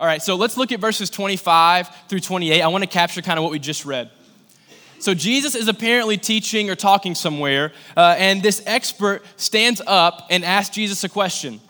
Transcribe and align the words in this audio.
All 0.00 0.06
right, 0.06 0.22
so 0.22 0.36
let's 0.36 0.56
look 0.56 0.70
at 0.70 0.78
verses 0.78 1.10
25 1.10 1.90
through 2.08 2.20
28. 2.20 2.62
I 2.62 2.68
want 2.68 2.84
to 2.84 2.88
capture 2.88 3.20
kind 3.20 3.36
of 3.36 3.42
what 3.42 3.50
we 3.50 3.58
just 3.58 3.84
read. 3.84 4.08
So 5.00 5.12
Jesus 5.12 5.56
is 5.56 5.66
apparently 5.66 6.16
teaching 6.16 6.70
or 6.70 6.76
talking 6.76 7.16
somewhere, 7.16 7.72
uh, 7.96 8.14
and 8.16 8.40
this 8.40 8.62
expert 8.64 9.24
stands 9.34 9.82
up 9.84 10.28
and 10.30 10.44
asks 10.44 10.72
Jesus 10.72 11.02
a 11.02 11.08
question. 11.08 11.60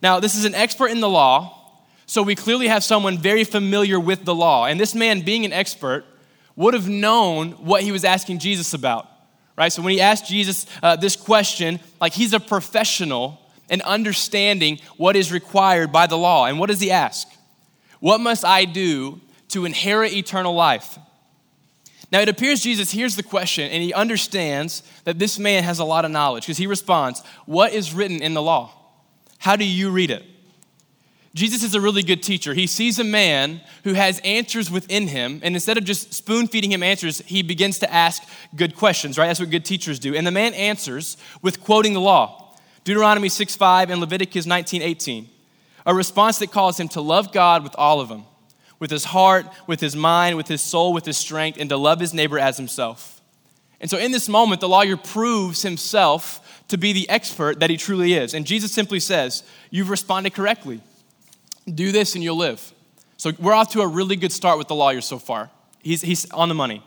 Now, 0.00 0.20
this 0.20 0.36
is 0.36 0.44
an 0.44 0.54
expert 0.54 0.88
in 0.88 1.00
the 1.00 1.08
law, 1.08 1.72
so 2.06 2.22
we 2.22 2.36
clearly 2.36 2.68
have 2.68 2.84
someone 2.84 3.18
very 3.18 3.42
familiar 3.42 3.98
with 3.98 4.24
the 4.24 4.34
law. 4.34 4.66
And 4.66 4.78
this 4.78 4.94
man, 4.94 5.22
being 5.22 5.44
an 5.44 5.52
expert, 5.52 6.04
would 6.54 6.72
have 6.72 6.88
known 6.88 7.50
what 7.52 7.82
he 7.82 7.90
was 7.90 8.04
asking 8.04 8.38
Jesus 8.38 8.74
about, 8.74 9.08
right? 9.56 9.72
So 9.72 9.82
when 9.82 9.92
he 9.92 10.00
asked 10.00 10.28
Jesus 10.28 10.66
uh, 10.84 10.94
this 10.94 11.16
question, 11.16 11.80
like 12.00 12.12
he's 12.12 12.32
a 12.32 12.38
professional 12.38 13.40
in 13.68 13.82
understanding 13.82 14.78
what 14.96 15.16
is 15.16 15.32
required 15.32 15.90
by 15.90 16.06
the 16.06 16.16
law. 16.16 16.46
And 16.46 16.60
what 16.60 16.68
does 16.68 16.80
he 16.80 16.92
ask? 16.92 17.26
What 18.06 18.20
must 18.20 18.44
I 18.44 18.66
do 18.66 19.20
to 19.48 19.64
inherit 19.64 20.12
eternal 20.12 20.54
life? 20.54 20.96
Now, 22.12 22.20
it 22.20 22.28
appears 22.28 22.60
Jesus 22.60 22.92
hears 22.92 23.16
the 23.16 23.24
question 23.24 23.68
and 23.68 23.82
he 23.82 23.92
understands 23.92 24.84
that 25.02 25.18
this 25.18 25.40
man 25.40 25.64
has 25.64 25.80
a 25.80 25.84
lot 25.84 26.04
of 26.04 26.12
knowledge 26.12 26.44
because 26.44 26.56
he 26.56 26.68
responds, 26.68 27.20
What 27.46 27.72
is 27.72 27.92
written 27.92 28.22
in 28.22 28.32
the 28.32 28.40
law? 28.40 28.70
How 29.38 29.56
do 29.56 29.64
you 29.64 29.90
read 29.90 30.12
it? 30.12 30.22
Jesus 31.34 31.64
is 31.64 31.74
a 31.74 31.80
really 31.80 32.04
good 32.04 32.22
teacher. 32.22 32.54
He 32.54 32.68
sees 32.68 33.00
a 33.00 33.04
man 33.04 33.60
who 33.82 33.94
has 33.94 34.20
answers 34.20 34.70
within 34.70 35.08
him, 35.08 35.40
and 35.42 35.56
instead 35.56 35.76
of 35.76 35.82
just 35.82 36.14
spoon 36.14 36.46
feeding 36.46 36.70
him 36.70 36.84
answers, 36.84 37.22
he 37.26 37.42
begins 37.42 37.80
to 37.80 37.92
ask 37.92 38.22
good 38.54 38.76
questions, 38.76 39.18
right? 39.18 39.26
That's 39.26 39.40
what 39.40 39.50
good 39.50 39.64
teachers 39.64 39.98
do. 39.98 40.14
And 40.14 40.24
the 40.24 40.30
man 40.30 40.54
answers 40.54 41.16
with 41.42 41.60
quoting 41.60 41.92
the 41.92 42.00
law 42.00 42.54
Deuteronomy 42.84 43.28
6 43.28 43.56
5 43.56 43.90
and 43.90 44.00
Leviticus 44.00 44.46
19 44.46 44.80
18. 44.80 45.30
A 45.86 45.94
response 45.94 46.38
that 46.38 46.50
calls 46.50 46.78
him 46.78 46.88
to 46.88 47.00
love 47.00 47.32
God 47.32 47.62
with 47.62 47.74
all 47.78 48.00
of 48.00 48.10
him, 48.10 48.24
with 48.78 48.90
his 48.90 49.04
heart, 49.04 49.46
with 49.66 49.80
his 49.80 49.96
mind, 49.96 50.36
with 50.36 50.48
his 50.48 50.60
soul, 50.60 50.92
with 50.92 51.06
his 51.06 51.16
strength, 51.16 51.58
and 51.58 51.70
to 51.70 51.76
love 51.76 52.00
his 52.00 52.12
neighbor 52.12 52.38
as 52.38 52.56
himself. 52.56 53.22
And 53.80 53.90
so 53.90 53.98
in 53.98 54.10
this 54.10 54.28
moment, 54.28 54.60
the 54.60 54.68
lawyer 54.68 54.96
proves 54.96 55.62
himself 55.62 56.64
to 56.68 56.76
be 56.76 56.92
the 56.92 57.08
expert 57.08 57.60
that 57.60 57.70
he 57.70 57.76
truly 57.76 58.14
is. 58.14 58.34
And 58.34 58.46
Jesus 58.46 58.72
simply 58.72 59.00
says, 59.00 59.44
You've 59.70 59.90
responded 59.90 60.34
correctly. 60.34 60.80
Do 61.72 61.92
this 61.92 62.14
and 62.14 62.24
you'll 62.24 62.36
live. 62.36 62.72
So 63.16 63.32
we're 63.38 63.54
off 63.54 63.72
to 63.72 63.80
a 63.80 63.86
really 63.86 64.16
good 64.16 64.32
start 64.32 64.58
with 64.58 64.68
the 64.68 64.74
lawyer 64.74 65.00
so 65.00 65.18
far. 65.18 65.50
He's, 65.82 66.02
he's 66.02 66.30
on 66.30 66.48
the 66.48 66.54
money. 66.54 66.82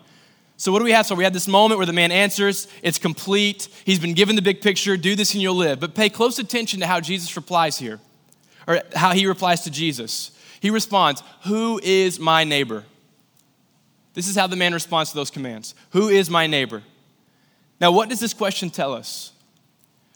So, 0.58 0.74
what 0.74 0.80
do 0.80 0.86
we 0.86 0.92
have? 0.92 1.06
So, 1.06 1.16
we 1.16 1.24
have 1.24 1.32
this 1.32 1.48
moment 1.48 1.80
where 1.80 1.86
the 1.86 1.94
man 1.94 2.12
answers, 2.12 2.68
it's 2.84 2.98
complete. 2.98 3.70
He's 3.86 3.98
been 3.98 4.14
given 4.14 4.36
the 4.36 4.42
big 4.42 4.60
picture 4.62 4.98
do 4.98 5.16
this 5.16 5.34
and 5.34 5.42
you'll 5.42 5.56
live. 5.56 5.80
But 5.80 5.96
pay 5.96 6.10
close 6.10 6.38
attention 6.38 6.82
to 6.82 6.88
how 6.88 7.00
Jesus 7.00 7.34
replies 7.38 7.80
here, 7.80 8.02
or 8.70 8.82
how 8.96 9.12
he 9.12 9.26
replies 9.26 9.62
to 9.62 9.72
Jesus. 9.72 10.32
He 10.62 10.70
responds, 10.70 11.24
Who 11.46 11.82
is 11.84 12.20
my 12.20 12.46
neighbor? 12.46 12.86
This 14.14 14.28
is 14.28 14.36
how 14.36 14.48
the 14.48 14.56
man 14.56 14.74
responds 14.74 15.10
to 15.10 15.16
those 15.16 15.32
commands 15.32 15.76
Who 15.90 16.08
is 16.08 16.30
my 16.30 16.48
neighbor? 16.48 16.84
Now, 17.82 17.92
what 17.92 18.10
does 18.10 18.20
this 18.20 18.34
question 18.34 18.70
tell 18.70 18.94
us? 18.94 19.34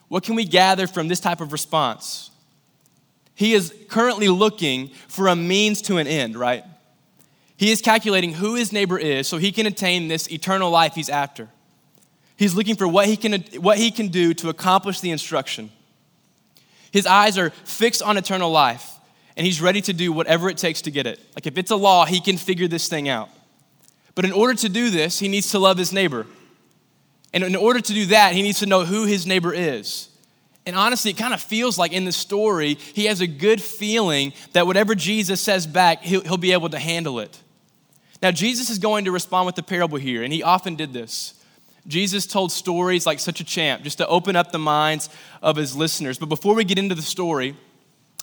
What 0.08 0.24
can 0.24 0.36
we 0.36 0.46
gather 0.46 0.86
from 0.86 1.08
this 1.08 1.20
type 1.20 1.42
of 1.42 1.52
response? 1.52 2.30
He 3.36 3.54
is 3.54 3.74
currently 3.90 4.28
looking 4.28 4.90
for 5.08 5.28
a 5.28 5.36
means 5.36 5.82
to 5.84 5.98
an 5.98 6.06
end, 6.06 6.36
right? 6.36 6.64
He 7.58 7.72
is 7.72 7.82
calculating 7.82 8.34
who 8.34 8.56
his 8.56 8.72
neighbor 8.72 9.00
is 9.00 9.28
so 9.28 9.38
he 9.38 9.52
can 9.52 9.66
attain 9.66 10.08
this 10.08 10.32
eternal 10.32 10.70
life 10.70 10.94
he's 10.94 11.10
after. 11.10 11.48
He's 12.36 12.54
looking 12.54 12.76
for 12.76 12.88
what 12.88 13.08
he 13.08 13.16
can, 13.16 13.42
what 13.60 13.78
he 13.78 13.90
can 13.90 14.10
do 14.10 14.34
to 14.36 14.50
accomplish 14.50 15.00
the 15.00 15.10
instruction. 15.10 15.72
His 16.94 17.08
eyes 17.08 17.40
are 17.40 17.50
fixed 17.50 18.04
on 18.04 18.18
eternal 18.18 18.52
life, 18.52 18.88
and 19.36 19.46
he's 19.46 19.60
ready 19.60 19.82
to 19.82 19.94
do 19.94 20.14
whatever 20.14 20.48
it 20.48 20.58
takes 20.58 20.84
to 20.84 20.92
get 20.92 21.08
it. 21.08 21.20
Like 21.36 21.48
if 21.48 21.58
it's 21.58 21.72
a 21.72 21.76
law, 21.76 22.06
he 22.06 22.22
can 22.22 22.38
figure 22.38 22.68
this 22.68 22.88
thing 22.88 23.10
out. 23.10 23.30
But 24.14 24.26
in 24.26 24.32
order 24.32 24.54
to 24.54 24.70
do 24.70 24.92
this, 24.92 25.18
he 25.18 25.28
needs 25.28 25.50
to 25.52 25.60
love 25.60 25.80
his 25.80 25.92
neighbor. 25.92 26.28
And 27.34 27.44
in 27.44 27.56
order 27.56 27.82
to 27.82 27.94
do 27.94 28.06
that, 28.08 28.34
he 28.34 28.44
needs 28.44 28.60
to 28.60 28.68
know 28.68 28.86
who 28.86 29.06
his 29.06 29.26
neighbor 29.26 29.52
is. 29.52 30.08
And 30.68 30.76
honestly, 30.76 31.10
it 31.10 31.18
kind 31.18 31.34
of 31.34 31.42
feels 31.42 31.80
like 31.80 31.94
in 31.94 32.06
the 32.06 32.12
story, 32.12 32.76
he 32.76 33.06
has 33.06 33.22
a 33.22 33.28
good 33.28 33.60
feeling 33.60 34.32
that 34.54 34.68
whatever 34.68 34.94
Jesus 34.94 35.42
says 35.42 35.66
back, 35.66 36.04
he'll, 36.04 36.22
he'll 36.22 36.38
be 36.38 36.54
able 36.54 36.70
to 36.70 36.80
handle 36.80 37.20
it. 37.20 37.42
Now, 38.22 38.30
Jesus 38.30 38.70
is 38.70 38.78
going 38.78 39.06
to 39.06 39.12
respond 39.12 39.48
with 39.48 39.56
the 39.56 39.64
parable 39.64 39.98
here, 39.98 40.22
and 40.22 40.32
he 40.32 40.44
often 40.44 40.76
did 40.76 40.94
this. 40.94 41.43
Jesus 41.88 42.26
told 42.26 42.52
stories 42.52 43.06
like 43.06 43.20
such 43.20 43.40
a 43.40 43.44
champ, 43.44 43.84
just 43.84 43.98
to 43.98 44.08
open 44.08 44.36
up 44.36 44.52
the 44.52 44.60
minds 44.60 45.10
of 45.42 45.56
his 45.56 45.76
listeners. 45.76 46.18
But 46.18 46.30
before 46.30 46.56
we 46.56 46.64
get 46.64 46.78
into 46.78 46.96
the 46.96 47.02
story, 47.02 47.56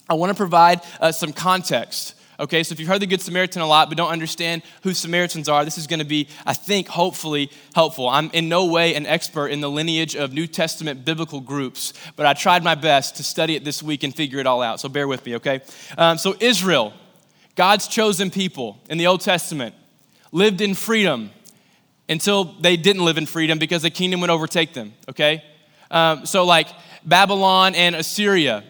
I 0.09 0.15
want 0.15 0.31
to 0.31 0.37
provide 0.37 0.81
uh, 1.01 1.13
some 1.13 1.33
context 1.33 2.15
Okay, 2.41 2.63
so 2.63 2.73
if 2.73 2.81
you've 2.81 2.89
heard 2.89 3.03
the 3.03 3.07
Good 3.07 3.21
Samaritan 3.21 3.61
a 3.61 3.67
lot 3.67 3.91
but 3.91 3.99
don't 3.99 4.11
understand 4.11 4.63
who 4.83 4.95
Samaritans 4.95 5.47
are, 5.47 5.63
this 5.63 5.77
is 5.77 5.87
going 5.87 5.99
to 5.99 6.07
be, 6.07 6.27
I 6.47 6.55
think, 6.55 6.89
hopefully 6.89 7.51
helpful. 7.75 8.09
I'm 8.09 8.31
in 8.31 8.49
no 8.49 8.65
way 8.65 8.95
an 8.95 9.05
expert 9.05 9.49
in 9.49 9.61
the 9.61 9.69
lineage 9.69 10.17
of 10.17 10.33
New 10.33 10.47
Testament 10.47 11.05
biblical 11.05 11.41
groups, 11.41 11.93
but 12.17 12.25
I 12.25 12.33
tried 12.33 12.65
my 12.65 12.75
best 12.75 13.17
to 13.17 13.23
study 13.23 13.57
it 13.57 13.65
this 13.65 13.83
week 13.83 14.05
and 14.05 14.17
figure 14.17 14.39
it 14.39 14.47
all 14.47 14.63
out. 14.63 14.81
So 14.81 14.89
bear 14.89 15.07
with 15.07 15.27
me, 15.27 15.37
okay? 15.37 15.61
Um, 15.99 16.17
so, 16.17 16.35
Israel, 16.41 16.95
God's 17.57 17.87
chosen 17.87 18.31
people 18.31 18.81
in 18.89 18.97
the 18.97 19.07
Old 19.07 19.21
Testament, 19.21 19.75
lived 20.33 20.63
in 20.63 20.73
freedom 20.75 21.33
until 22.11 22.45
they 22.45 22.77
didn't 22.77 23.05
live 23.05 23.17
in 23.17 23.25
freedom 23.25 23.59
because 23.59 23.83
the 23.83 23.91
kingdom 23.91 24.21
would 24.21 24.31
overtake 24.31 24.75
them, 24.75 24.93
okay? 25.09 25.43
Um, 25.91 26.27
so, 26.27 26.45
like 26.45 26.67
Babylon 27.05 27.75
and 27.75 27.95
Assyria, 27.95 28.65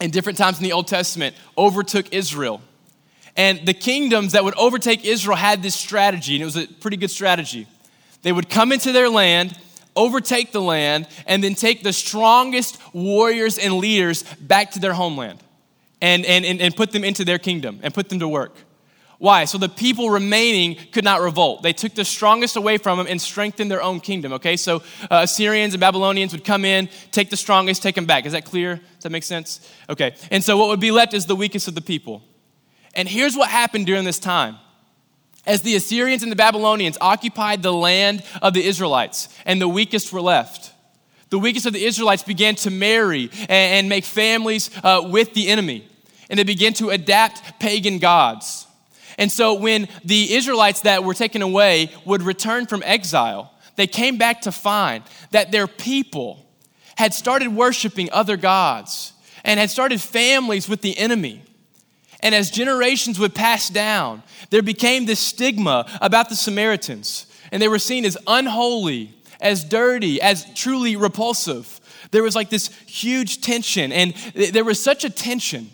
in 0.00 0.10
different 0.10 0.38
times 0.38 0.58
in 0.58 0.64
the 0.64 0.72
Old 0.72 0.88
Testament, 0.88 1.36
overtook 1.56 2.12
Israel. 2.12 2.60
And 3.36 3.66
the 3.66 3.74
kingdoms 3.74 4.32
that 4.32 4.44
would 4.44 4.56
overtake 4.56 5.04
Israel 5.04 5.36
had 5.36 5.62
this 5.62 5.74
strategy, 5.74 6.34
and 6.34 6.42
it 6.42 6.46
was 6.46 6.56
a 6.56 6.66
pretty 6.66 6.96
good 6.96 7.10
strategy. 7.10 7.66
They 8.22 8.32
would 8.32 8.48
come 8.48 8.72
into 8.72 8.92
their 8.92 9.10
land, 9.10 9.58
overtake 9.94 10.52
the 10.52 10.62
land, 10.62 11.06
and 11.26 11.44
then 11.44 11.54
take 11.54 11.82
the 11.82 11.92
strongest 11.92 12.80
warriors 12.94 13.58
and 13.58 13.74
leaders 13.74 14.22
back 14.40 14.70
to 14.72 14.78
their 14.78 14.94
homeland 14.94 15.38
and, 16.00 16.24
and, 16.24 16.44
and, 16.44 16.60
and 16.60 16.74
put 16.74 16.92
them 16.92 17.04
into 17.04 17.24
their 17.24 17.38
kingdom 17.38 17.80
and 17.82 17.92
put 17.92 18.08
them 18.08 18.20
to 18.20 18.28
work. 18.28 18.54
Why? 19.18 19.44
So 19.44 19.58
the 19.58 19.68
people 19.68 20.10
remaining 20.10 20.76
could 20.92 21.04
not 21.04 21.20
revolt. 21.20 21.62
They 21.62 21.72
took 21.72 21.94
the 21.94 22.04
strongest 22.04 22.56
away 22.56 22.78
from 22.78 22.98
them 22.98 23.06
and 23.08 23.20
strengthened 23.20 23.70
their 23.70 23.82
own 23.82 24.00
kingdom. 24.00 24.32
Okay, 24.34 24.56
so 24.56 24.82
uh, 25.10 25.20
Assyrians 25.22 25.72
and 25.74 25.80
Babylonians 25.80 26.32
would 26.32 26.44
come 26.44 26.64
in, 26.64 26.88
take 27.12 27.30
the 27.30 27.36
strongest, 27.36 27.82
take 27.82 27.94
them 27.94 28.06
back. 28.06 28.26
Is 28.26 28.32
that 28.32 28.44
clear? 28.44 28.76
Does 28.76 29.02
that 29.02 29.12
make 29.12 29.22
sense? 29.22 29.70
Okay, 29.88 30.14
and 30.30 30.42
so 30.42 30.56
what 30.56 30.68
would 30.68 30.80
be 30.80 30.90
left 30.90 31.14
is 31.14 31.26
the 31.26 31.36
weakest 31.36 31.68
of 31.68 31.74
the 31.74 31.80
people. 31.80 32.22
And 32.94 33.08
here's 33.08 33.36
what 33.36 33.48
happened 33.48 33.86
during 33.86 34.04
this 34.04 34.18
time. 34.18 34.56
As 35.46 35.62
the 35.62 35.76
Assyrians 35.76 36.22
and 36.22 36.32
the 36.32 36.36
Babylonians 36.36 36.96
occupied 37.00 37.62
the 37.62 37.72
land 37.72 38.22
of 38.40 38.54
the 38.54 38.64
Israelites, 38.64 39.28
and 39.44 39.60
the 39.60 39.68
weakest 39.68 40.12
were 40.12 40.22
left, 40.22 40.72
the 41.28 41.38
weakest 41.38 41.66
of 41.66 41.72
the 41.72 41.84
Israelites 41.84 42.22
began 42.22 42.54
to 42.56 42.70
marry 42.70 43.30
and, 43.48 43.88
make 43.88 44.04
families 44.04 44.70
uh, 44.82 45.02
with 45.04 45.34
the 45.34 45.48
enemy, 45.48 45.86
and 46.30 46.38
they 46.38 46.44
began 46.44 46.72
to 46.74 46.90
adapt 46.90 47.58
pagan 47.60 47.98
gods. 47.98 48.63
And 49.18 49.30
so, 49.30 49.54
when 49.54 49.88
the 50.04 50.34
Israelites 50.34 50.82
that 50.82 51.04
were 51.04 51.14
taken 51.14 51.42
away 51.42 51.90
would 52.04 52.22
return 52.22 52.66
from 52.66 52.82
exile, 52.84 53.52
they 53.76 53.86
came 53.86 54.18
back 54.18 54.42
to 54.42 54.52
find 54.52 55.04
that 55.30 55.52
their 55.52 55.66
people 55.66 56.44
had 56.96 57.12
started 57.14 57.48
worshiping 57.48 58.08
other 58.12 58.36
gods 58.36 59.12
and 59.44 59.58
had 59.60 59.70
started 59.70 60.00
families 60.00 60.68
with 60.68 60.80
the 60.80 60.96
enemy. 60.96 61.42
And 62.20 62.34
as 62.34 62.50
generations 62.50 63.18
would 63.18 63.34
pass 63.34 63.68
down, 63.68 64.22
there 64.50 64.62
became 64.62 65.04
this 65.04 65.20
stigma 65.20 65.86
about 66.00 66.28
the 66.28 66.36
Samaritans. 66.36 67.26
And 67.52 67.60
they 67.60 67.68
were 67.68 67.78
seen 67.78 68.04
as 68.04 68.16
unholy, 68.26 69.14
as 69.40 69.62
dirty, 69.62 70.22
as 70.22 70.46
truly 70.54 70.96
repulsive. 70.96 71.80
There 72.12 72.22
was 72.22 72.34
like 72.34 72.48
this 72.48 72.68
huge 72.86 73.42
tension. 73.42 73.92
And 73.92 74.14
there 74.34 74.64
was 74.64 74.82
such 74.82 75.04
a 75.04 75.10
tension. 75.10 75.70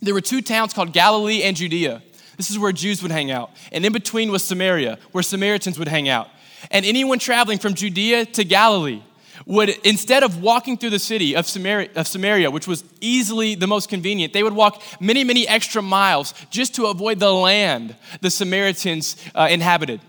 There 0.00 0.14
were 0.14 0.20
two 0.20 0.42
towns 0.42 0.72
called 0.72 0.92
Galilee 0.92 1.42
and 1.42 1.56
Judea. 1.56 2.02
This 2.38 2.50
is 2.50 2.58
where 2.58 2.72
Jews 2.72 3.02
would 3.02 3.10
hang 3.10 3.30
out. 3.30 3.50
And 3.72 3.84
in 3.84 3.92
between 3.92 4.30
was 4.30 4.46
Samaria, 4.46 4.98
where 5.12 5.22
Samaritans 5.22 5.78
would 5.78 5.88
hang 5.88 6.08
out. 6.08 6.28
And 6.70 6.86
anyone 6.86 7.18
traveling 7.18 7.58
from 7.58 7.74
Judea 7.74 8.24
to 8.26 8.44
Galilee 8.44 9.02
would, 9.44 9.70
instead 9.84 10.22
of 10.22 10.40
walking 10.40 10.78
through 10.78 10.90
the 10.90 10.98
city 11.00 11.34
of 11.34 11.46
Samaria, 11.46 11.90
of 11.96 12.06
Samaria, 12.06 12.50
which 12.50 12.68
was 12.68 12.84
easily 13.00 13.56
the 13.56 13.66
most 13.66 13.88
convenient, 13.88 14.32
they 14.32 14.42
would 14.42 14.52
walk 14.52 14.82
many, 15.00 15.24
many 15.24 15.46
extra 15.48 15.82
miles 15.82 16.32
just 16.48 16.76
to 16.76 16.86
avoid 16.86 17.18
the 17.18 17.32
land 17.32 17.96
the 18.20 18.30
Samaritans 18.30 19.16
uh, 19.34 19.48
inhabited. 19.50 20.00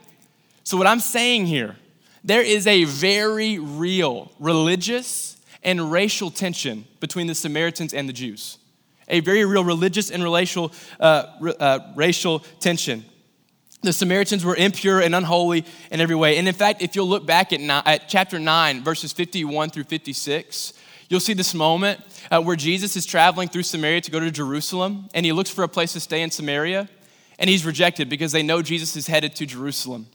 So, 0.63 0.77
what 0.77 0.87
I'm 0.87 0.99
saying 0.99 1.47
here, 1.47 1.77
there 2.23 2.41
is 2.41 2.67
a 2.67 2.83
very 2.83 3.57
real 3.57 4.31
religious 4.39 5.37
and 5.63 5.91
racial 5.91 6.29
tension 6.29 6.85
between 6.99 7.27
the 7.27 7.35
Samaritans 7.35 7.93
and 7.93 8.07
the 8.07 8.13
Jews. 8.13 8.59
A 9.09 9.19
very 9.19 9.45
real 9.45 9.63
religious 9.63 10.11
and 10.11 10.23
racial, 10.23 10.71
uh, 11.00 11.25
uh, 11.59 11.79
racial 11.95 12.39
tension. 12.59 13.06
The 13.81 13.94
Samaritans 13.94 14.44
were 14.44 14.56
impure 14.56 15.00
and 15.00 15.15
unholy 15.15 15.65
in 15.89 16.01
every 16.01 16.15
way. 16.15 16.38
And 16.38 16.47
in 16.47 16.53
fact, 16.53 16.81
if 16.81 16.95
you'll 16.95 17.07
look 17.07 17.25
back 17.25 17.53
at, 17.53 17.61
at 17.88 18.09
chapter 18.09 18.38
9, 18.38 18.83
verses 18.83 19.13
51 19.13 19.69
through 19.69 19.85
56, 19.85 20.73
You'll 21.09 21.19
see 21.19 21.33
this 21.33 21.56
moment 21.56 22.00
uh, 22.29 22.39
where 22.39 22.56
Jesus 22.56 22.95
is 22.95 23.03
traveling 23.03 23.50
through 23.50 23.63
Samaria 23.63 24.01
to 24.01 24.11
go 24.11 24.19
to 24.19 24.29
Jerusalem, 24.29 25.09
and 25.15 25.25
he 25.25 25.31
looks 25.31 25.50
for 25.50 25.63
a 25.63 25.67
place 25.67 25.94
to 25.94 26.00
stay 26.00 26.21
in 26.21 26.29
Samaria, 26.29 26.88
and 27.39 27.50
he's 27.50 27.65
rejected 27.65 28.09
because 28.09 28.31
they 28.31 28.44
know 28.44 28.61
Jesus 28.61 28.95
is 28.95 29.07
headed 29.07 29.35
to 29.38 29.47
Jerusalem. 29.47 30.06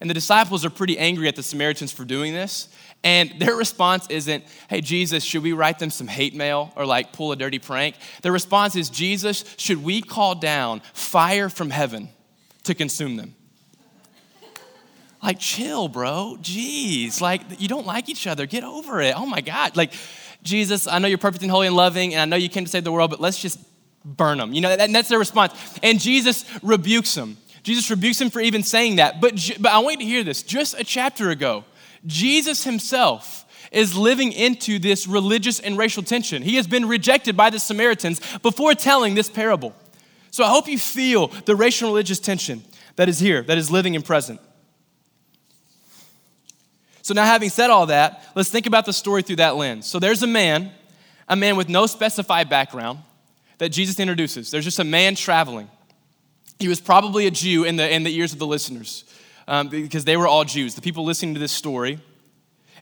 And 0.00 0.08
the 0.08 0.14
disciples 0.14 0.64
are 0.64 0.70
pretty 0.70 0.98
angry 0.98 1.26
at 1.26 1.34
the 1.34 1.42
Samaritans 1.42 1.90
for 1.90 2.04
doing 2.04 2.32
this. 2.32 2.68
And 3.06 3.38
their 3.38 3.54
response 3.54 4.08
isn't, 4.10 4.42
hey, 4.68 4.80
Jesus, 4.80 5.22
should 5.22 5.44
we 5.44 5.52
write 5.52 5.78
them 5.78 5.90
some 5.90 6.08
hate 6.08 6.34
mail 6.34 6.72
or 6.74 6.84
like 6.84 7.12
pull 7.12 7.30
a 7.30 7.36
dirty 7.36 7.60
prank? 7.60 7.94
Their 8.22 8.32
response 8.32 8.74
is, 8.74 8.90
Jesus, 8.90 9.44
should 9.58 9.84
we 9.84 10.02
call 10.02 10.34
down 10.34 10.82
fire 10.92 11.48
from 11.48 11.70
heaven 11.70 12.08
to 12.64 12.74
consume 12.74 13.16
them? 13.16 13.36
Like, 15.22 15.38
chill, 15.38 15.86
bro. 15.86 16.36
Jeez. 16.40 17.20
Like, 17.20 17.42
you 17.60 17.68
don't 17.68 17.86
like 17.86 18.08
each 18.08 18.26
other. 18.26 18.44
Get 18.44 18.64
over 18.64 19.00
it. 19.00 19.16
Oh 19.16 19.24
my 19.24 19.40
God. 19.40 19.76
Like, 19.76 19.92
Jesus, 20.42 20.88
I 20.88 20.98
know 20.98 21.06
you're 21.06 21.16
perfect 21.16 21.42
and 21.42 21.50
holy 21.50 21.68
and 21.68 21.76
loving, 21.76 22.12
and 22.12 22.20
I 22.20 22.24
know 22.24 22.34
you 22.34 22.48
came 22.48 22.64
to 22.64 22.70
save 22.70 22.82
the 22.82 22.90
world, 22.90 23.10
but 23.10 23.20
let's 23.20 23.40
just 23.40 23.60
burn 24.04 24.38
them. 24.38 24.52
You 24.52 24.62
know, 24.62 24.76
that, 24.76 24.92
that's 24.92 25.08
their 25.08 25.20
response. 25.20 25.52
And 25.80 26.00
Jesus 26.00 26.44
rebukes 26.60 27.14
them. 27.14 27.36
Jesus 27.62 27.88
rebukes 27.88 28.20
him 28.20 28.30
for 28.30 28.40
even 28.40 28.64
saying 28.64 28.96
that. 28.96 29.20
But, 29.20 29.34
but 29.60 29.70
I 29.70 29.78
want 29.78 30.00
you 30.00 30.06
to 30.06 30.12
hear 30.12 30.24
this. 30.24 30.42
Just 30.42 30.74
a 30.76 30.82
chapter 30.82 31.30
ago, 31.30 31.64
Jesus 32.04 32.64
himself 32.64 33.44
is 33.72 33.96
living 33.96 34.32
into 34.32 34.78
this 34.78 35.06
religious 35.06 35.60
and 35.60 35.76
racial 35.78 36.02
tension. 36.02 36.42
He 36.42 36.56
has 36.56 36.66
been 36.66 36.86
rejected 36.86 37.36
by 37.36 37.50
the 37.50 37.58
Samaritans 37.58 38.20
before 38.38 38.74
telling 38.74 39.14
this 39.14 39.28
parable. 39.28 39.74
So 40.30 40.44
I 40.44 40.48
hope 40.48 40.68
you 40.68 40.78
feel 40.78 41.28
the 41.28 41.56
racial 41.56 41.88
and 41.88 41.94
religious 41.94 42.18
tension 42.18 42.62
that 42.96 43.08
is 43.08 43.18
here, 43.18 43.42
that 43.42 43.58
is 43.58 43.70
living 43.70 43.96
and 43.96 44.04
present. 44.04 44.40
So 47.02 47.14
now, 47.14 47.24
having 47.24 47.50
said 47.50 47.70
all 47.70 47.86
that, 47.86 48.22
let's 48.34 48.50
think 48.50 48.66
about 48.66 48.84
the 48.84 48.92
story 48.92 49.22
through 49.22 49.36
that 49.36 49.54
lens. 49.54 49.86
So 49.86 50.00
there's 50.00 50.24
a 50.24 50.26
man, 50.26 50.72
a 51.28 51.36
man 51.36 51.56
with 51.56 51.68
no 51.68 51.86
specified 51.86 52.48
background 52.48 52.98
that 53.58 53.68
Jesus 53.68 54.00
introduces. 54.00 54.50
There's 54.50 54.64
just 54.64 54.80
a 54.80 54.84
man 54.84 55.14
traveling. 55.14 55.70
He 56.58 56.68
was 56.68 56.80
probably 56.80 57.26
a 57.26 57.30
Jew 57.30 57.64
in 57.64 57.76
the, 57.76 57.88
in 57.88 58.02
the 58.02 58.14
ears 58.14 58.32
of 58.32 58.38
the 58.38 58.46
listeners 58.46 59.04
um, 59.48 59.68
because 59.68 60.04
they 60.04 60.16
were 60.16 60.26
all 60.26 60.44
Jews, 60.44 60.74
the 60.74 60.82
people 60.82 61.04
listening 61.04 61.34
to 61.34 61.40
this 61.40 61.52
story. 61.52 62.00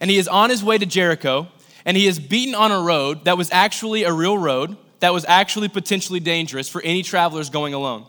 And 0.01 0.11
he 0.11 0.17
is 0.17 0.29
on 0.29 0.51
his 0.51 0.65
way 0.65 0.79
to 0.79 0.87
Jericho, 0.87 1.49
and 1.85 1.97
he 1.97 2.07
is 2.07 2.19
beaten 2.19 2.55
on 2.55 2.73
a 2.73 2.81
road 2.81 3.25
that 3.27 3.37
was 3.37 3.51
actually 3.53 4.05
a 4.05 4.13
real 4.13 4.37
road, 4.37 4.77
that 5.01 5.13
was 5.13 5.25
actually 5.27 5.69
potentially 5.69 6.21
dangerous 6.21 6.69
for 6.69 6.83
any 6.83 7.03
travelers 7.03 7.51
going 7.51 7.75
alone. 7.75 8.07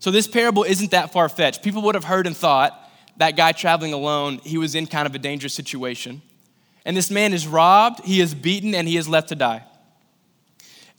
So 0.00 0.10
this 0.10 0.26
parable 0.26 0.64
isn't 0.64 0.90
that 0.90 1.12
far 1.12 1.28
fetched. 1.28 1.62
People 1.62 1.82
would 1.82 1.94
have 1.94 2.04
heard 2.04 2.26
and 2.26 2.36
thought 2.36 2.78
that 3.16 3.36
guy 3.36 3.52
traveling 3.52 3.92
alone, 3.92 4.38
he 4.42 4.58
was 4.58 4.74
in 4.74 4.86
kind 4.86 5.06
of 5.06 5.14
a 5.14 5.18
dangerous 5.18 5.54
situation. 5.54 6.20
And 6.84 6.96
this 6.96 7.10
man 7.10 7.32
is 7.32 7.46
robbed, 7.46 8.04
he 8.04 8.20
is 8.20 8.34
beaten, 8.34 8.74
and 8.74 8.88
he 8.88 8.96
is 8.96 9.08
left 9.08 9.28
to 9.28 9.34
die. 9.34 9.64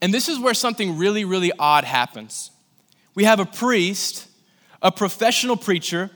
And 0.01 0.13
this 0.13 0.29
is 0.29 0.39
where 0.39 0.53
something 0.53 0.97
really, 0.97 1.25
really 1.25 1.51
odd 1.57 1.83
happens. 1.83 2.51
We 3.13 3.23
have 3.25 3.39
a 3.39 3.45
priest, 3.45 4.27
a 4.81 4.91
professional 4.91 5.57
preacher, 5.57 6.09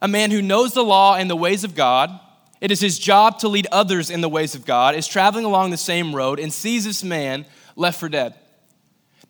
a 0.00 0.08
man 0.08 0.30
who 0.30 0.42
knows 0.42 0.72
the 0.72 0.84
law 0.84 1.16
and 1.16 1.28
the 1.28 1.36
ways 1.36 1.64
of 1.64 1.74
God. 1.74 2.10
It 2.60 2.70
is 2.70 2.80
his 2.80 2.98
job 2.98 3.38
to 3.40 3.48
lead 3.48 3.66
others 3.70 4.10
in 4.10 4.20
the 4.20 4.28
ways 4.28 4.54
of 4.54 4.64
God, 4.64 4.94
is 4.94 5.06
traveling 5.06 5.44
along 5.44 5.70
the 5.70 5.76
same 5.76 6.14
road 6.14 6.38
and 6.38 6.52
sees 6.52 6.84
this 6.84 7.04
man 7.04 7.46
left 7.76 8.00
for 8.00 8.08
dead. 8.08 8.34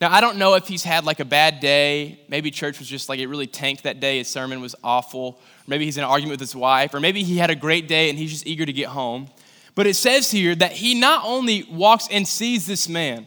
Now, 0.00 0.12
I 0.12 0.20
don't 0.20 0.36
know 0.36 0.54
if 0.54 0.68
he's 0.68 0.84
had 0.84 1.04
like 1.04 1.20
a 1.20 1.24
bad 1.24 1.58
day. 1.58 2.20
Maybe 2.28 2.50
church 2.50 2.78
was 2.78 2.86
just 2.86 3.08
like 3.08 3.18
it 3.18 3.28
really 3.28 3.46
tanked 3.46 3.84
that 3.84 3.98
day. 3.98 4.18
His 4.18 4.28
sermon 4.28 4.60
was 4.60 4.74
awful. 4.84 5.40
Maybe 5.66 5.86
he's 5.86 5.96
in 5.96 6.04
an 6.04 6.10
argument 6.10 6.32
with 6.32 6.40
his 6.40 6.54
wife. 6.54 6.92
Or 6.92 7.00
maybe 7.00 7.22
he 7.22 7.38
had 7.38 7.48
a 7.48 7.54
great 7.54 7.88
day 7.88 8.10
and 8.10 8.18
he's 8.18 8.30
just 8.30 8.46
eager 8.46 8.66
to 8.66 8.72
get 8.72 8.88
home. 8.88 9.28
But 9.74 9.86
it 9.86 9.94
says 9.94 10.30
here 10.30 10.54
that 10.54 10.72
he 10.72 10.94
not 10.94 11.24
only 11.24 11.62
walks 11.64 12.08
and 12.10 12.28
sees 12.28 12.66
this 12.66 12.88
man 12.88 13.26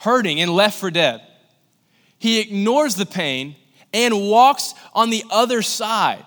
hurting 0.00 0.40
and 0.40 0.54
left 0.54 0.78
for 0.78 0.90
dead, 0.90 1.20
he 2.18 2.40
ignores 2.40 2.94
the 2.94 3.06
pain 3.06 3.56
and 3.92 4.28
walks 4.28 4.74
on 4.94 5.10
the 5.10 5.24
other 5.30 5.60
side. 5.60 6.24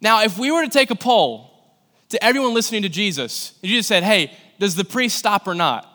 Now, 0.00 0.22
if 0.22 0.38
we 0.38 0.50
were 0.50 0.62
to 0.62 0.70
take 0.70 0.90
a 0.90 0.96
poll 0.96 1.50
to 2.10 2.22
everyone 2.22 2.54
listening 2.54 2.82
to 2.82 2.88
Jesus, 2.88 3.58
and 3.62 3.84
said, 3.84 4.02
hey, 4.02 4.32
does 4.58 4.74
the 4.74 4.84
priest 4.84 5.18
stop 5.18 5.46
or 5.46 5.54
not? 5.54 5.86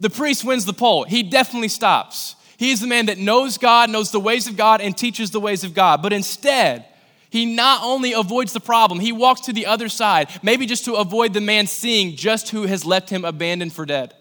The 0.00 0.10
priest 0.10 0.44
wins 0.44 0.64
the 0.64 0.72
poll. 0.72 1.04
He 1.04 1.22
definitely 1.22 1.68
stops. 1.68 2.34
He 2.56 2.70
is 2.70 2.80
the 2.80 2.86
man 2.86 3.06
that 3.06 3.18
knows 3.18 3.58
God, 3.58 3.90
knows 3.90 4.10
the 4.10 4.20
ways 4.20 4.46
of 4.48 4.56
God, 4.56 4.80
and 4.80 4.96
teaches 4.96 5.30
the 5.30 5.40
ways 5.40 5.64
of 5.64 5.74
God. 5.74 6.02
But 6.02 6.12
instead, 6.12 6.86
he 7.30 7.46
not 7.46 7.82
only 7.82 8.12
avoids 8.12 8.52
the 8.52 8.60
problem, 8.60 9.00
he 9.00 9.12
walks 9.12 9.42
to 9.42 9.52
the 9.52 9.66
other 9.66 9.88
side, 9.88 10.28
maybe 10.42 10.66
just 10.66 10.84
to 10.84 10.94
avoid 10.94 11.34
the 11.34 11.40
man 11.40 11.66
seeing 11.66 12.16
just 12.16 12.50
who 12.50 12.62
has 12.64 12.84
left 12.84 13.10
him 13.10 13.24
abandoned 13.24 13.72
for 13.72 13.86
dead. 13.86 14.14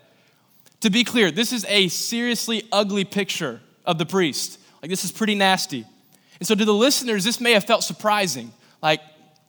To 0.82 0.90
be 0.90 1.04
clear, 1.04 1.30
this 1.30 1.52
is 1.54 1.66
a 1.68 1.88
seriously 1.88 2.64
ugly 2.72 3.06
picture 3.06 3.62
of 3.86 3.98
the 3.98 4.06
priest. 4.06 4.60
Like, 4.82 4.90
this 4.90 5.06
is 5.06 5.12
pretty 5.12 5.36
nasty. 5.36 5.86
And 6.40 6.48
so, 6.48 6.56
to 6.56 6.66
the 6.66 6.74
listeners, 6.74 7.24
this 7.24 7.40
may 7.40 7.52
have 7.52 7.66
felt 7.66 7.84
surprising. 7.84 8.52
Like, 8.82 9.02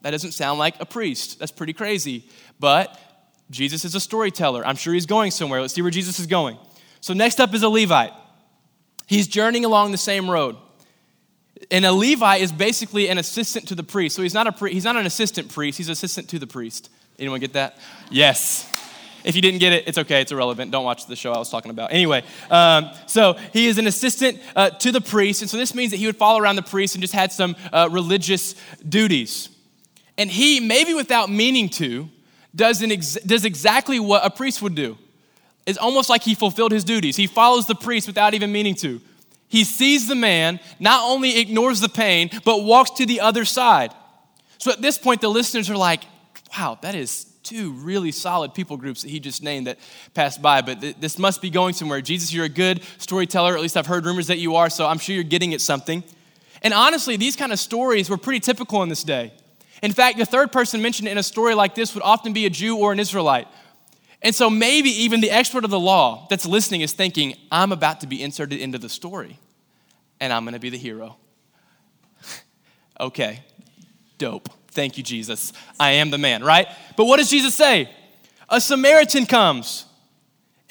that 0.02 0.10
doesn't 0.10 0.32
sound 0.32 0.58
like 0.58 0.80
a 0.80 0.86
priest. 0.86 1.38
That's 1.38 1.52
pretty 1.52 1.72
crazy. 1.72 2.24
But 2.58 2.98
Jesus 3.50 3.84
is 3.84 3.94
a 3.94 4.00
storyteller. 4.00 4.66
I'm 4.66 4.76
sure 4.76 4.94
he's 4.94 5.06
going 5.06 5.30
somewhere. 5.30 5.60
Let's 5.60 5.74
see 5.74 5.82
where 5.82 5.90
Jesus 5.90 6.18
is 6.18 6.26
going. 6.26 6.58
So, 7.00 7.14
next 7.14 7.40
up 7.40 7.54
is 7.54 7.62
a 7.62 7.68
Levite. 7.68 8.12
He's 9.06 9.26
journeying 9.26 9.64
along 9.64 9.92
the 9.92 9.98
same 9.98 10.30
road. 10.30 10.56
And 11.70 11.84
a 11.84 11.92
Levite 11.92 12.40
is 12.40 12.52
basically 12.52 13.08
an 13.08 13.18
assistant 13.18 13.68
to 13.68 13.74
the 13.74 13.82
priest. 13.82 14.16
So 14.16 14.22
he's 14.22 14.34
not, 14.34 14.46
a 14.46 14.52
pri- 14.52 14.72
he's 14.72 14.84
not 14.84 14.96
an 14.96 15.06
assistant 15.06 15.52
priest, 15.52 15.78
he's 15.78 15.88
assistant 15.88 16.28
to 16.30 16.38
the 16.38 16.46
priest. 16.46 16.90
Anyone 17.18 17.40
get 17.40 17.52
that? 17.52 17.78
Yes. 18.10 18.68
If 19.24 19.36
you 19.36 19.42
didn't 19.42 19.60
get 19.60 19.72
it, 19.72 19.86
it's 19.86 19.98
okay, 19.98 20.20
it's 20.20 20.32
irrelevant. 20.32 20.70
Don't 20.70 20.84
watch 20.84 21.06
the 21.06 21.16
show 21.16 21.32
I 21.32 21.38
was 21.38 21.50
talking 21.50 21.70
about. 21.70 21.92
Anyway, 21.92 22.24
um, 22.50 22.90
so 23.06 23.34
he 23.52 23.66
is 23.66 23.78
an 23.78 23.86
assistant 23.86 24.40
uh, 24.56 24.70
to 24.70 24.92
the 24.92 25.00
priest, 25.00 25.42
and 25.42 25.50
so 25.50 25.56
this 25.56 25.74
means 25.74 25.90
that 25.90 25.98
he 25.98 26.06
would 26.06 26.16
follow 26.16 26.40
around 26.40 26.56
the 26.56 26.62
priest 26.62 26.94
and 26.94 27.02
just 27.02 27.14
had 27.14 27.32
some 27.32 27.56
uh, 27.72 27.88
religious 27.90 28.54
duties. 28.88 29.48
And 30.18 30.30
he, 30.30 30.60
maybe 30.60 30.94
without 30.94 31.30
meaning 31.30 31.68
to, 31.70 32.08
does, 32.54 32.82
ex- 32.82 33.14
does 33.14 33.44
exactly 33.44 33.98
what 33.98 34.24
a 34.24 34.30
priest 34.30 34.60
would 34.62 34.74
do. 34.74 34.98
It's 35.64 35.78
almost 35.78 36.10
like 36.10 36.22
he 36.22 36.34
fulfilled 36.34 36.72
his 36.72 36.84
duties. 36.84 37.16
He 37.16 37.26
follows 37.26 37.66
the 37.66 37.74
priest 37.74 38.06
without 38.06 38.34
even 38.34 38.52
meaning 38.52 38.74
to. 38.76 39.00
He 39.48 39.64
sees 39.64 40.08
the 40.08 40.14
man, 40.14 40.60
not 40.80 41.08
only 41.08 41.38
ignores 41.38 41.80
the 41.80 41.88
pain, 41.88 42.30
but 42.44 42.64
walks 42.64 42.90
to 42.92 43.06
the 43.06 43.20
other 43.20 43.44
side. 43.44 43.92
So 44.58 44.70
at 44.72 44.80
this 44.80 44.98
point, 44.98 45.20
the 45.20 45.28
listeners 45.28 45.68
are 45.70 45.76
like, 45.76 46.04
wow, 46.56 46.78
that 46.82 46.94
is 46.94 47.31
two 47.42 47.72
really 47.72 48.12
solid 48.12 48.54
people 48.54 48.76
groups 48.76 49.02
that 49.02 49.10
he 49.10 49.20
just 49.20 49.42
named 49.42 49.66
that 49.66 49.78
passed 50.14 50.40
by, 50.40 50.62
but 50.62 50.80
th- 50.80 50.96
this 51.00 51.18
must 51.18 51.42
be 51.42 51.50
going 51.50 51.74
somewhere. 51.74 52.00
Jesus, 52.00 52.32
you're 52.32 52.44
a 52.44 52.48
good 52.48 52.82
storyteller, 52.98 53.54
at 53.54 53.60
least 53.60 53.76
I've 53.76 53.86
heard 53.86 54.04
rumors 54.04 54.28
that 54.28 54.38
you 54.38 54.56
are, 54.56 54.70
so 54.70 54.86
I'm 54.86 54.98
sure 54.98 55.14
you're 55.14 55.24
getting 55.24 55.54
at 55.54 55.60
something. 55.60 56.04
And 56.62 56.72
honestly, 56.72 57.16
these 57.16 57.36
kind 57.36 57.52
of 57.52 57.58
stories 57.58 58.08
were 58.08 58.16
pretty 58.16 58.40
typical 58.40 58.82
in 58.82 58.88
this 58.88 59.02
day. 59.02 59.32
In 59.82 59.92
fact, 59.92 60.18
the 60.18 60.24
third 60.24 60.52
person 60.52 60.80
mentioned 60.80 61.08
in 61.08 61.18
a 61.18 61.22
story 61.22 61.54
like 61.54 61.74
this 61.74 61.94
would 61.94 62.04
often 62.04 62.32
be 62.32 62.46
a 62.46 62.50
Jew 62.50 62.76
or 62.76 62.92
an 62.92 63.00
Israelite. 63.00 63.48
And 64.22 64.32
so 64.32 64.48
maybe 64.48 64.90
even 64.90 65.20
the 65.20 65.30
expert 65.30 65.64
of 65.64 65.70
the 65.70 65.80
law 65.80 66.28
that's 66.30 66.46
listening 66.46 66.82
is 66.82 66.92
thinking, 66.92 67.34
I'm 67.50 67.72
about 67.72 68.00
to 68.02 68.06
be 68.06 68.22
inserted 68.22 68.60
into 68.60 68.78
the 68.78 68.88
story, 68.88 69.38
and 70.20 70.32
I'm 70.32 70.44
gonna 70.44 70.60
be 70.60 70.70
the 70.70 70.78
hero. 70.78 71.16
okay, 73.00 73.40
dope. 74.18 74.48
Thank 74.72 74.96
you, 74.96 75.02
Jesus. 75.02 75.52
I 75.78 75.92
am 75.92 76.10
the 76.10 76.18
man, 76.18 76.42
right? 76.42 76.66
But 76.96 77.04
what 77.04 77.18
does 77.18 77.30
Jesus 77.30 77.54
say? 77.54 77.90
A 78.48 78.60
Samaritan 78.60 79.26
comes. 79.26 79.86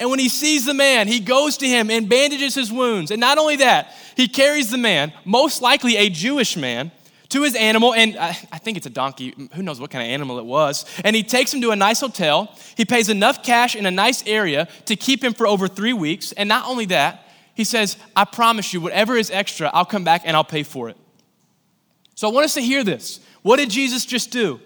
And 0.00 0.10
when 0.10 0.18
he 0.18 0.28
sees 0.28 0.66
the 0.66 0.74
man, 0.74 1.06
he 1.06 1.20
goes 1.20 1.58
to 1.58 1.68
him 1.68 1.88
and 1.88 2.08
bandages 2.08 2.54
his 2.54 2.72
wounds. 2.72 3.12
And 3.12 3.20
not 3.20 3.38
only 3.38 3.56
that, 3.56 3.94
he 4.16 4.26
carries 4.26 4.70
the 4.70 4.78
man, 4.78 5.12
most 5.24 5.62
likely 5.62 5.96
a 5.96 6.08
Jewish 6.08 6.56
man, 6.56 6.90
to 7.28 7.42
his 7.42 7.54
animal. 7.54 7.94
And 7.94 8.16
I, 8.18 8.30
I 8.50 8.58
think 8.58 8.76
it's 8.76 8.86
a 8.86 8.90
donkey. 8.90 9.34
Who 9.54 9.62
knows 9.62 9.80
what 9.80 9.90
kind 9.90 10.02
of 10.04 10.10
animal 10.10 10.40
it 10.40 10.44
was. 10.44 10.84
And 11.04 11.14
he 11.14 11.22
takes 11.22 11.54
him 11.54 11.60
to 11.60 11.70
a 11.70 11.76
nice 11.76 12.00
hotel. 12.00 12.52
He 12.76 12.84
pays 12.84 13.08
enough 13.08 13.44
cash 13.44 13.76
in 13.76 13.86
a 13.86 13.92
nice 13.92 14.26
area 14.26 14.66
to 14.86 14.96
keep 14.96 15.22
him 15.22 15.34
for 15.34 15.46
over 15.46 15.68
three 15.68 15.92
weeks. 15.92 16.32
And 16.32 16.48
not 16.48 16.66
only 16.66 16.86
that, 16.86 17.28
he 17.54 17.62
says, 17.64 17.96
I 18.16 18.24
promise 18.24 18.72
you, 18.72 18.80
whatever 18.80 19.16
is 19.16 19.30
extra, 19.30 19.70
I'll 19.72 19.84
come 19.84 20.02
back 20.02 20.22
and 20.24 20.36
I'll 20.36 20.42
pay 20.42 20.64
for 20.64 20.88
it. 20.88 20.96
So 22.14 22.28
I 22.28 22.32
want 22.32 22.44
us 22.44 22.54
to 22.54 22.60
hear 22.60 22.84
this. 22.84 23.20
What 23.42 23.56
did 23.56 23.70
Jesus 23.70 24.04
just 24.04 24.30
do? 24.30 24.60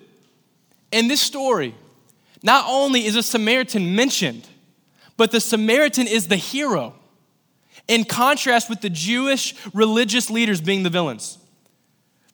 In 0.93 1.09
this 1.09 1.21
story, 1.21 1.75
not 2.43 2.67
only 2.69 3.07
is 3.07 3.17
a 3.17 3.23
Samaritan 3.23 3.95
mentioned, 3.95 4.49
but 5.17 5.31
the 5.31 5.41
Samaritan 5.41 6.07
is 6.07 6.29
the 6.29 6.37
hero, 6.37 6.95
in 7.89 8.05
contrast 8.05 8.69
with 8.69 8.81
the 8.81 8.91
Jewish 8.91 9.55
religious 9.73 10.31
leaders 10.31 10.61
being 10.61 10.83
the 10.83 10.91
villains. 10.91 11.39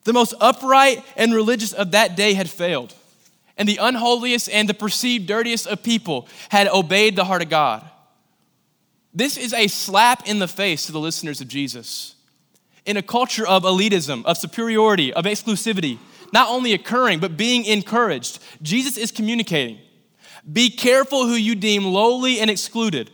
The 0.05 0.13
most 0.13 0.35
upright 0.41 1.05
and 1.17 1.33
religious 1.33 1.73
of 1.73 1.93
that 1.93 2.17
day 2.17 2.35
had 2.35 2.51
failed, 2.51 2.95
and 3.57 3.69
the 3.69 3.77
unholiest 3.77 4.49
and 4.51 4.69
the 4.69 4.75
perceived 4.75 5.27
dirtiest 5.27 5.67
of 5.67 5.83
people 5.83 6.27
had 6.49 6.67
obeyed 6.69 7.15
the 7.15 7.25
heart 7.25 7.43
of 7.43 7.49
God. 7.49 7.89
This 9.15 9.37
is 9.37 9.53
a 9.53 9.69
slap 9.69 10.27
in 10.27 10.39
the 10.39 10.49
face 10.49 10.87
to 10.87 10.93
the 10.93 11.01
listeners 11.01 11.41
of 11.41 11.49
Jesus. 11.49 12.17
In 12.85 12.97
a 12.97 13.03
culture 13.03 13.47
of 13.47 13.63
elitism, 13.63 14.25
of 14.25 14.37
superiority, 14.37 15.13
of 15.13 15.25
exclusivity, 15.25 15.99
not 16.33 16.49
only 16.49 16.73
occurring, 16.73 17.21
but 17.21 17.37
being 17.37 17.65
encouraged. 17.65 18.41
Jesus 18.63 18.97
is 18.97 19.11
communicating. 19.11 19.79
Be 20.51 20.71
careful 20.71 21.27
who 21.27 21.35
you 21.35 21.55
deem 21.55 21.85
lowly 21.85 22.41
and 22.41 22.51
excluded, 22.51 23.11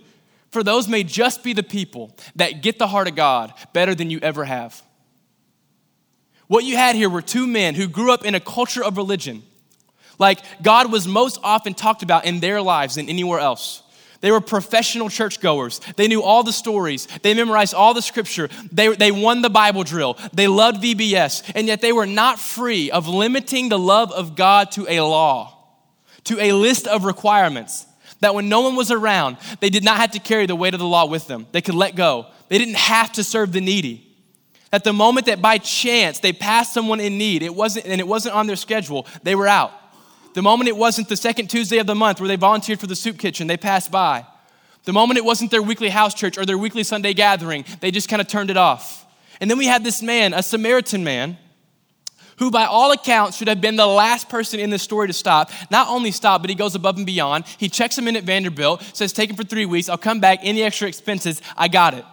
for 0.51 0.63
those 0.63 0.89
may 0.89 1.03
just 1.03 1.43
be 1.43 1.53
the 1.53 1.63
people 1.63 2.17
that 2.37 2.63
get 2.63 2.79
the 2.79 2.87
heart 2.87 3.09
of 3.09 3.17
God 3.17 3.53
better 3.73 3.95
than 3.95 4.09
you 4.09 4.19
ever 4.21 4.45
have. 4.45 4.83
What 6.47 6.65
you 6.65 6.77
had 6.77 6.97
here 6.97 7.11
were 7.11 7.21
two 7.21 7.47
men 7.47 7.75
who 7.75 7.87
grew 7.89 8.11
up 8.11 8.25
in 8.25 8.35
a 8.35 8.41
culture 8.41 8.83
of 8.83 8.97
religion. 8.97 9.43
Like 10.19 10.41
God 10.63 10.91
was 10.91 11.07
most 11.07 11.39
often 11.45 11.75
talked 11.75 12.03
about 12.03 12.25
in 12.25 12.41
their 12.41 12.63
lives 12.63 12.95
than 12.95 13.09
anywhere 13.09 13.39
else. 13.39 13.83
They 14.21 14.33
were 14.33 14.41
professional 14.41 15.09
churchgoers. 15.09 15.81
They 15.97 16.09
knew 16.09 16.23
all 16.23 16.43
the 16.43 16.53
stories. 16.53 17.07
They 17.23 17.35
memorized 17.35 17.73
all 17.73 17.95
the 17.95 18.03
scripture. 18.03 18.49
They, 18.73 18.89
they 18.89 19.13
won 19.13 19.43
the 19.43 19.51
Bible 19.51 19.85
drill. 19.85 20.19
They 20.33 20.49
loved 20.49 20.83
VBS. 20.83 21.53
And 21.55 21.69
yet 21.69 21.81
they 21.81 21.93
were 21.93 22.07
not 22.07 22.41
free 22.41 22.91
of 22.91 23.07
limiting 23.07 23.69
the 23.69 23.79
love 23.79 24.11
of 24.11 24.35
God 24.35 24.73
to 24.73 24.87
a 24.89 25.01
law, 25.01 25.57
to 26.25 26.41
a 26.41 26.53
list 26.53 26.89
of 26.89 27.05
requirements. 27.05 27.87
That 28.21 28.35
when 28.35 28.49
no 28.49 28.63
one 28.63 28.75
was 28.75 28.91
around, 28.91 29.37
they 29.61 29.71
did 29.71 29.85
not 29.85 29.99
have 29.99 30.11
to 30.13 30.19
carry 30.19 30.47
the 30.47 30.57
weight 30.57 30.75
of 30.75 30.81
the 30.81 30.87
law 30.87 31.07
with 31.07 31.29
them. 31.29 31.47
They 31.53 31.61
could 31.61 31.77
let 31.77 31.95
go. 31.95 32.27
They 32.49 32.59
didn't 32.59 32.77
have 32.77 33.13
to 33.13 33.25
serve 33.25 33.53
the 33.53 33.61
needy. 33.61 34.05
At 34.73 34.85
the 34.85 34.93
moment 34.93 35.27
that 35.27 35.41
by 35.41 35.59
chance 35.59 36.19
they 36.19 36.33
passed 36.33 36.75
someone 36.75 37.01
in 37.01 37.17
need, 37.17 37.43
it 37.43 37.55
wasn't, 37.55 37.87
and 37.87 38.01
it 38.01 38.07
wasn't 38.07 38.35
on 38.35 38.47
their 38.47 38.57
schedule, 38.57 39.07
they 39.23 39.35
were 39.35 39.47
out. 39.47 39.73
The 40.35 40.43
moment 40.43 40.69
it 40.69 40.77
wasn't 40.77 41.09
the 41.09 41.17
second 41.17 41.49
Tuesday 41.49 41.79
of 41.79 41.87
the 41.87 41.95
month 41.95 42.21
where 42.21 42.29
they 42.29 42.37
volunteered 42.37 42.81
for 42.81 42.87
the 42.87 42.97
soup 42.97 43.19
kitchen, 43.19 43.47
they 43.47 43.57
passed 43.57 43.91
by. 43.91 44.27
The 44.85 44.93
moment 44.93 45.19
it 45.19 45.25
wasn't 45.25 45.51
their 45.51 45.63
weekly 45.63 45.89
house 45.89 46.15
church 46.15 46.39
or 46.39 46.47
their 46.47 46.59
weekly 46.59 46.83
Sunday 46.83 47.15
gathering, 47.15 47.65
they 47.81 47.91
just 47.91 48.09
kind 48.09 48.23
of 48.23 48.29
turned 48.29 48.51
it 48.51 48.57
off. 48.57 49.07
And 49.41 49.51
then 49.51 49.59
we 49.59 49.67
had 49.67 49.85
this 49.85 50.03
man, 50.03 50.35
a 50.35 50.43
Samaritan 50.43 51.05
man, 51.05 51.37
who 52.39 52.51
by 52.51 52.65
all 52.65 52.93
accounts 52.93 53.37
should 53.37 53.49
have 53.49 53.61
been 53.61 53.77
the 53.77 53.87
last 53.87 54.29
person 54.29 54.61
in 54.61 54.71
this 54.71 54.83
story 54.83 55.09
to 55.09 55.13
stop. 55.13 55.51
Not 55.71 55.89
only 55.89 56.11
stop, 56.11 56.41
but 56.41 56.51
he 56.51 56.57
goes 56.57 56.75
above 56.75 56.97
and 56.97 57.05
beyond. 57.05 57.45
He 57.59 57.69
checks 57.69 57.99
him 57.99 58.07
in 58.07 58.17
at 58.17 58.25
Vanderbilt, 58.25 58.83
says, 58.93 59.13
Take 59.13 59.31
him 59.31 59.37
for 59.37 59.45
three 59.45 59.67
weeks. 59.67 59.89
I'll 59.89 59.99
come 59.99 60.21
back. 60.21 60.41
Any 60.43 60.63
extra 60.63 60.89
expenses, 60.89 61.43
I 61.57 61.69
got 61.69 61.95
it. 61.95 62.05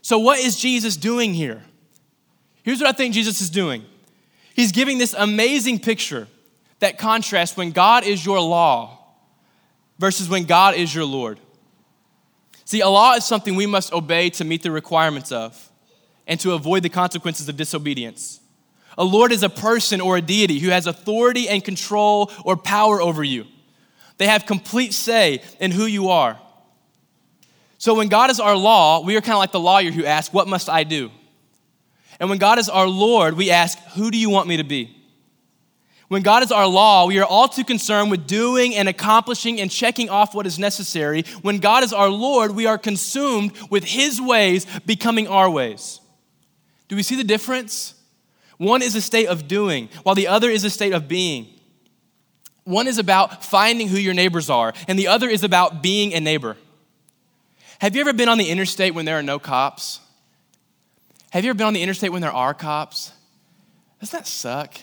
So, 0.00 0.18
what 0.18 0.38
is 0.38 0.56
Jesus 0.56 0.96
doing 0.96 1.34
here? 1.34 1.62
Here's 2.62 2.80
what 2.80 2.88
I 2.88 2.92
think 2.92 3.14
Jesus 3.14 3.40
is 3.40 3.50
doing 3.50 3.84
He's 4.54 4.72
giving 4.72 4.98
this 4.98 5.14
amazing 5.16 5.80
picture 5.80 6.26
that 6.80 6.98
contrast 6.98 7.56
when 7.56 7.70
God 7.70 8.04
is 8.04 8.24
your 8.24 8.40
law 8.40 8.98
versus 9.98 10.28
when 10.28 10.44
God 10.44 10.74
is 10.74 10.94
your 10.94 11.04
Lord. 11.04 11.40
See, 12.64 12.80
a 12.80 12.88
law 12.88 13.14
is 13.14 13.24
something 13.24 13.54
we 13.54 13.66
must 13.66 13.92
obey 13.92 14.30
to 14.30 14.44
meet 14.44 14.62
the 14.62 14.70
requirements 14.70 15.32
of 15.32 15.70
and 16.26 16.38
to 16.40 16.52
avoid 16.52 16.82
the 16.82 16.88
consequences 16.88 17.48
of 17.48 17.56
disobedience. 17.56 18.40
A 18.98 19.04
Lord 19.04 19.30
is 19.30 19.42
a 19.42 19.48
person 19.48 20.00
or 20.00 20.16
a 20.16 20.22
deity 20.22 20.58
who 20.58 20.70
has 20.70 20.86
authority 20.86 21.48
and 21.48 21.64
control 21.64 22.30
or 22.44 22.56
power 22.56 23.00
over 23.00 23.22
you. 23.22 23.46
They 24.18 24.26
have 24.26 24.46
complete 24.46 24.94
say 24.94 25.42
in 25.60 25.70
who 25.70 25.84
you 25.84 26.08
are. 26.08 26.38
So 27.78 27.94
when 27.94 28.08
God 28.08 28.30
is 28.30 28.40
our 28.40 28.56
law, 28.56 29.04
we 29.04 29.16
are 29.16 29.20
kind 29.20 29.34
of 29.34 29.38
like 29.38 29.52
the 29.52 29.60
lawyer 29.60 29.90
who 29.90 30.04
asks, 30.04 30.32
What 30.32 30.48
must 30.48 30.68
I 30.68 30.84
do? 30.84 31.10
And 32.18 32.30
when 32.30 32.38
God 32.38 32.58
is 32.58 32.68
our 32.68 32.88
Lord, 32.88 33.34
we 33.34 33.50
ask, 33.50 33.78
Who 33.94 34.10
do 34.10 34.18
you 34.18 34.30
want 34.30 34.48
me 34.48 34.56
to 34.56 34.64
be? 34.64 34.96
When 36.08 36.22
God 36.22 36.44
is 36.44 36.52
our 36.52 36.66
law, 36.66 37.06
we 37.06 37.18
are 37.18 37.24
all 37.24 37.48
too 37.48 37.64
concerned 37.64 38.10
with 38.10 38.26
doing 38.26 38.74
and 38.74 38.88
accomplishing 38.88 39.60
and 39.60 39.70
checking 39.70 40.08
off 40.08 40.34
what 40.34 40.46
is 40.46 40.58
necessary. 40.58 41.24
When 41.42 41.58
God 41.58 41.82
is 41.82 41.92
our 41.92 42.08
Lord, 42.08 42.52
we 42.52 42.66
are 42.66 42.78
consumed 42.78 43.52
with 43.70 43.84
His 43.84 44.20
ways 44.20 44.66
becoming 44.86 45.26
our 45.26 45.50
ways. 45.50 46.00
Do 46.88 46.94
we 46.94 47.02
see 47.02 47.16
the 47.16 47.24
difference? 47.24 47.94
One 48.58 48.82
is 48.82 48.94
a 48.94 49.00
state 49.00 49.26
of 49.26 49.48
doing, 49.48 49.88
while 50.04 50.14
the 50.14 50.28
other 50.28 50.48
is 50.48 50.62
a 50.64 50.70
state 50.70 50.92
of 50.92 51.08
being. 51.08 51.48
One 52.62 52.86
is 52.86 52.98
about 52.98 53.44
finding 53.44 53.88
who 53.88 53.98
your 53.98 54.14
neighbors 54.14 54.48
are, 54.48 54.72
and 54.88 54.98
the 54.98 55.08
other 55.08 55.28
is 55.28 55.42
about 55.42 55.82
being 55.82 56.14
a 56.14 56.20
neighbor. 56.20 56.56
Have 57.80 57.94
you 57.94 58.00
ever 58.00 58.12
been 58.12 58.28
on 58.28 58.38
the 58.38 58.48
interstate 58.48 58.94
when 58.94 59.04
there 59.04 59.18
are 59.18 59.22
no 59.22 59.38
cops? 59.38 60.00
Have 61.30 61.44
you 61.44 61.50
ever 61.50 61.58
been 61.58 61.66
on 61.66 61.74
the 61.74 61.82
interstate 61.82 62.12
when 62.12 62.22
there 62.22 62.32
are 62.32 62.54
cops? 62.54 63.12
Doesn't 64.00 64.18
that 64.18 64.26
suck? 64.26 64.74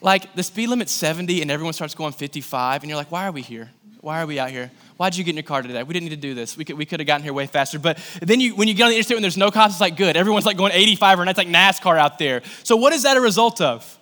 Like 0.00 0.34
the 0.34 0.42
speed 0.42 0.68
limit's 0.68 0.92
70 0.92 1.42
and 1.42 1.50
everyone 1.50 1.72
starts 1.72 1.94
going 1.94 2.12
55, 2.12 2.82
and 2.82 2.90
you're 2.90 2.96
like, 2.96 3.10
why 3.10 3.26
are 3.26 3.32
we 3.32 3.42
here? 3.42 3.70
Why 4.00 4.22
are 4.22 4.26
we 4.26 4.38
out 4.38 4.50
here? 4.50 4.70
Why'd 4.96 5.16
you 5.16 5.24
get 5.24 5.30
in 5.30 5.36
your 5.36 5.42
car 5.42 5.62
today? 5.62 5.82
We 5.82 5.92
didn't 5.92 6.08
need 6.08 6.16
to 6.16 6.20
do 6.20 6.34
this. 6.34 6.56
We 6.56 6.64
could, 6.64 6.78
we 6.78 6.86
could 6.86 7.00
have 7.00 7.06
gotten 7.06 7.24
here 7.24 7.32
way 7.32 7.46
faster. 7.46 7.78
But 7.78 7.98
then 8.22 8.40
you, 8.40 8.54
when 8.54 8.68
you 8.68 8.74
get 8.74 8.84
on 8.84 8.90
the 8.90 8.96
interstate 8.96 9.16
when 9.16 9.22
there's 9.22 9.36
no 9.36 9.50
cops, 9.50 9.74
it's 9.74 9.80
like 9.80 9.96
good. 9.96 10.16
Everyone's 10.16 10.46
like 10.46 10.56
going 10.56 10.72
85 10.72 11.20
or 11.20 11.24
that's 11.24 11.38
like 11.38 11.48
NASCAR 11.48 11.98
out 11.98 12.18
there. 12.18 12.42
So 12.62 12.76
what 12.76 12.92
is 12.92 13.02
that 13.02 13.16
a 13.16 13.20
result 13.20 13.60
of? 13.60 13.98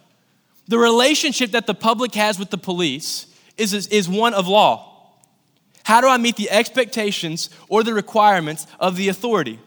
The 0.68 0.78
relationship 0.78 1.52
that 1.52 1.66
the 1.66 1.74
public 1.74 2.14
has 2.14 2.38
with 2.38 2.50
the 2.50 2.58
police 2.58 3.26
is, 3.56 3.72
is, 3.72 3.86
is 3.88 4.08
one 4.08 4.34
of 4.34 4.48
law. 4.48 4.92
How 5.84 6.00
do 6.00 6.08
I 6.08 6.16
meet 6.18 6.36
the 6.36 6.50
expectations 6.50 7.48
or 7.68 7.84
the 7.84 7.94
requirements 7.94 8.66
of 8.80 8.96
the 8.96 9.08
authority? 9.08 9.60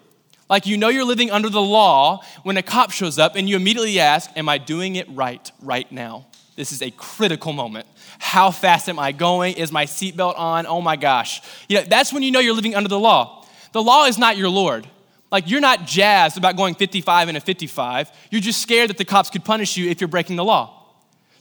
Like 0.49 0.65
you 0.65 0.77
know 0.77 0.89
you're 0.89 1.05
living 1.05 1.29
under 1.29 1.49
the 1.49 1.61
law 1.61 2.23
when 2.43 2.57
a 2.57 2.63
cop 2.63 2.91
shows 2.91 3.19
up 3.19 3.35
and 3.35 3.47
you 3.47 3.55
immediately 3.55 3.99
ask, 3.99 4.29
Am 4.35 4.49
I 4.49 4.57
doing 4.57 4.95
it 4.95 5.07
right 5.09 5.51
right 5.61 5.89
now? 5.91 6.25
This 6.55 6.71
is 6.71 6.81
a 6.81 6.91
critical 6.91 7.53
moment. 7.53 7.87
How 8.17 8.51
fast 8.51 8.89
am 8.89 8.99
I 8.99 9.13
going? 9.13 9.55
Is 9.55 9.71
my 9.71 9.85
seatbelt 9.85 10.37
on? 10.37 10.65
Oh 10.67 10.81
my 10.81 10.97
gosh. 10.97 11.41
You 11.69 11.77
know, 11.77 11.83
that's 11.87 12.11
when 12.11 12.21
you 12.21 12.31
know 12.31 12.39
you're 12.39 12.53
living 12.53 12.75
under 12.75 12.89
the 12.89 12.99
law. 12.99 13.45
The 13.71 13.81
law 13.81 14.05
is 14.05 14.17
not 14.17 14.35
your 14.35 14.49
Lord. 14.49 14.85
Like 15.31 15.49
you're 15.49 15.61
not 15.61 15.85
jazzed 15.85 16.37
about 16.37 16.57
going 16.57 16.75
55 16.75 17.27
and 17.29 17.37
a 17.37 17.39
55. 17.39 18.11
You're 18.31 18.41
just 18.41 18.61
scared 18.61 18.89
that 18.89 18.97
the 18.97 19.05
cops 19.05 19.29
could 19.29 19.45
punish 19.45 19.77
you 19.77 19.89
if 19.89 20.01
you're 20.01 20.07
breaking 20.07 20.35
the 20.35 20.43
law. 20.43 20.85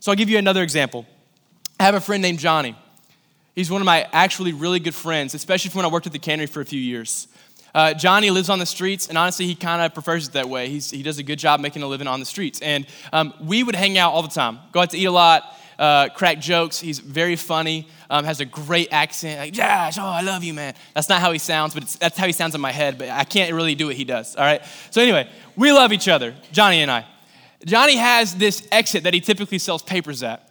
So 0.01 0.13
I'll 0.13 0.17
give 0.17 0.29
you 0.29 0.39
another 0.39 0.63
example. 0.63 1.07
I 1.81 1.85
have 1.85 1.95
a 1.95 2.01
friend 2.01 2.23
named 2.23 2.39
Johnny. 2.39 2.77
He's 3.55 3.71
one 3.71 3.83
of 3.83 3.87
my 3.87 4.07
actually 4.13 4.53
really 4.53 4.79
good 4.79 4.95
friends, 4.95 5.35
especially 5.35 5.71
from 5.71 5.79
when 5.79 5.87
I 5.87 5.89
worked 5.89 6.07
at 6.07 6.13
the 6.13 6.21
cannery 6.21 6.47
for 6.47 6.61
a 6.61 6.65
few 6.65 6.79
years. 6.81 7.27
Uh, 7.79 7.95
Johnny 7.95 8.29
lives 8.29 8.51
on 8.51 8.59
the 8.59 8.67
streets, 8.67 9.07
and 9.07 9.17
honestly, 9.17 9.47
he 9.47 9.55
kind 9.55 9.81
of 9.81 9.95
prefers 9.95 10.27
it 10.27 10.33
that 10.33 10.49
way. 10.49 10.69
He's, 10.69 10.91
he 10.91 11.05
does 11.05 11.19
a 11.19 11.23
good 11.23 11.39
job 11.39 11.61
making 11.61 11.85
a 11.85 11.87
living 11.87 12.09
on 12.09 12.19
the 12.19 12.27
streets. 12.27 12.61
And 12.61 12.85
um, 13.13 13.33
we 13.41 13.63
would 13.63 13.77
hang 13.77 13.97
out 13.97 14.13
all 14.13 14.23
the 14.23 14.29
time, 14.29 14.59
go 14.73 14.81
out 14.81 14.91
to 14.91 14.99
eat 14.99 15.05
a 15.05 15.13
lot, 15.13 15.57
uh, 15.79 16.09
crack 16.09 16.41
jokes. 16.41 16.81
He's 16.81 16.99
very 16.99 17.37
funny, 17.37 17.87
um, 18.11 18.25
has 18.25 18.41
a 18.41 18.45
great 18.45 18.89
accent. 18.91 19.39
Like, 19.39 19.53
Josh, 19.53 19.97
oh, 19.97 20.03
I 20.03 20.23
love 20.23 20.43
you, 20.43 20.55
man. 20.55 20.75
That's 20.93 21.09
not 21.09 21.21
how 21.21 21.31
he 21.31 21.39
sounds, 21.39 21.73
but 21.73 21.85
that's 22.01 22.19
how 22.19 22.27
he 22.27 22.33
sounds 22.33 22.57
in 22.57 22.61
my 22.61 22.73
head, 22.73 22.99
but 22.99 23.11
I 23.11 23.23
can't 23.23 23.55
really 23.55 23.77
do 23.77 23.87
what 23.87 23.95
he 23.95 24.03
does, 24.03 24.35
all 24.35 24.45
right? 24.45 24.61
So, 24.91 25.01
anyway, 25.01 25.31
we 25.55 25.71
love 25.71 25.93
each 25.93 26.09
other, 26.09 26.35
Johnny 26.51 26.83
and 26.83 26.91
I. 26.91 27.07
Johnny 27.65 27.95
has 27.95 28.35
this 28.35 28.67
exit 28.73 29.05
that 29.05 29.15
he 29.15 29.21
typically 29.21 29.61
sells 29.61 29.85
papers 29.85 30.25
at 30.25 30.49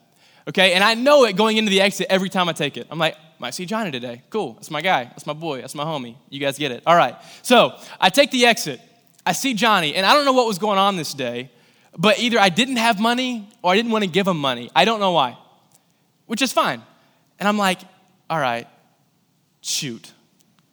okay? 0.47 0.73
And 0.73 0.83
I 0.83 0.93
know 0.93 1.25
it 1.25 1.35
going 1.35 1.57
into 1.57 1.69
the 1.69 1.81
exit 1.81 2.07
every 2.09 2.29
time 2.29 2.47
I 2.49 2.53
take 2.53 2.77
it. 2.77 2.87
I'm 2.89 2.99
like, 2.99 3.17
might 3.39 3.51
see 3.51 3.65
Johnny 3.65 3.91
today. 3.91 4.23
Cool. 4.29 4.53
That's 4.53 4.71
my 4.71 4.81
guy. 4.81 5.05
That's 5.05 5.25
my 5.25 5.33
boy. 5.33 5.61
That's 5.61 5.75
my 5.75 5.83
homie. 5.83 6.15
You 6.29 6.39
guys 6.39 6.57
get 6.57 6.71
it. 6.71 6.83
All 6.85 6.95
right. 6.95 7.15
So 7.41 7.77
I 7.99 8.09
take 8.09 8.31
the 8.31 8.45
exit. 8.45 8.81
I 9.25 9.33
see 9.33 9.53
Johnny, 9.53 9.93
and 9.95 10.05
I 10.05 10.13
don't 10.13 10.23
know 10.23 10.31
what 10.33 10.47
was 10.47 10.57
going 10.57 10.77
on 10.79 10.95
this 10.95 11.13
day, 11.13 11.51
but 11.97 12.17
either 12.19 12.39
I 12.39 12.47
didn't 12.47 12.77
have 12.77 12.99
money 12.99 13.49
or 13.61 13.73
I 13.73 13.75
didn't 13.75 13.91
want 13.91 14.05
to 14.05 14.09
give 14.09 14.25
him 14.25 14.37
money. 14.37 14.71
I 14.73 14.85
don't 14.85 15.01
know 15.01 15.11
why, 15.11 15.37
which 16.27 16.41
is 16.41 16.53
fine. 16.53 16.81
And 17.37 17.47
I'm 17.47 17.57
like, 17.57 17.81
all 18.29 18.39
right, 18.39 18.67
shoot, 19.59 20.13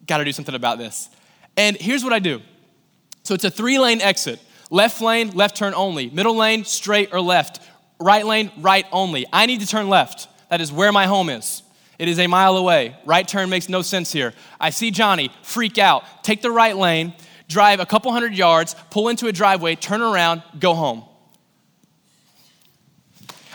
got 0.07 0.19
to 0.19 0.25
do 0.25 0.31
something 0.31 0.55
about 0.55 0.79
this. 0.79 1.11
And 1.57 1.77
here's 1.77 2.05
what 2.05 2.13
I 2.13 2.21
do. 2.21 2.43
So 3.25 3.35
it's 3.35 3.43
a 3.45 3.51
three 3.51 3.79
lane 3.79 4.01
exit 4.01 4.41
left 4.71 5.01
lane, 5.01 5.31
left 5.31 5.57
turn 5.57 5.75
only, 5.75 6.11
middle 6.11 6.37
lane, 6.37 6.65
straight 6.65 7.13
or 7.13 7.21
left, 7.21 7.61
right 7.99 8.25
lane, 8.25 8.53
right 8.59 8.87
only. 8.93 9.27
I 9.33 9.47
need 9.47 9.61
to 9.61 9.67
turn 9.67 9.89
left. 9.89 10.29
That 10.49 10.61
is 10.61 10.71
where 10.71 10.93
my 10.93 11.07
home 11.07 11.29
is. 11.29 11.64
It 11.99 12.09
is 12.09 12.19
a 12.19 12.27
mile 12.27 12.57
away. 12.57 12.97
Right 13.05 13.27
turn 13.27 13.51
makes 13.51 13.69
no 13.69 13.83
sense 13.83 14.13
here. 14.13 14.35
I 14.61 14.71
see 14.71 14.91
Johnny 14.91 15.31
freak 15.43 15.79
out, 15.79 16.25
take 16.25 16.43
the 16.43 16.51
right 16.51 16.77
lane, 16.77 17.15
drive 17.49 17.81
a 17.81 17.87
couple 17.87 18.13
hundred 18.13 18.35
yards, 18.35 18.75
pull 18.91 19.09
into 19.09 19.29
a 19.29 19.33
driveway, 19.33 19.77
turn 19.77 20.03
around, 20.03 20.43
go 20.59 20.75
home. 20.75 21.05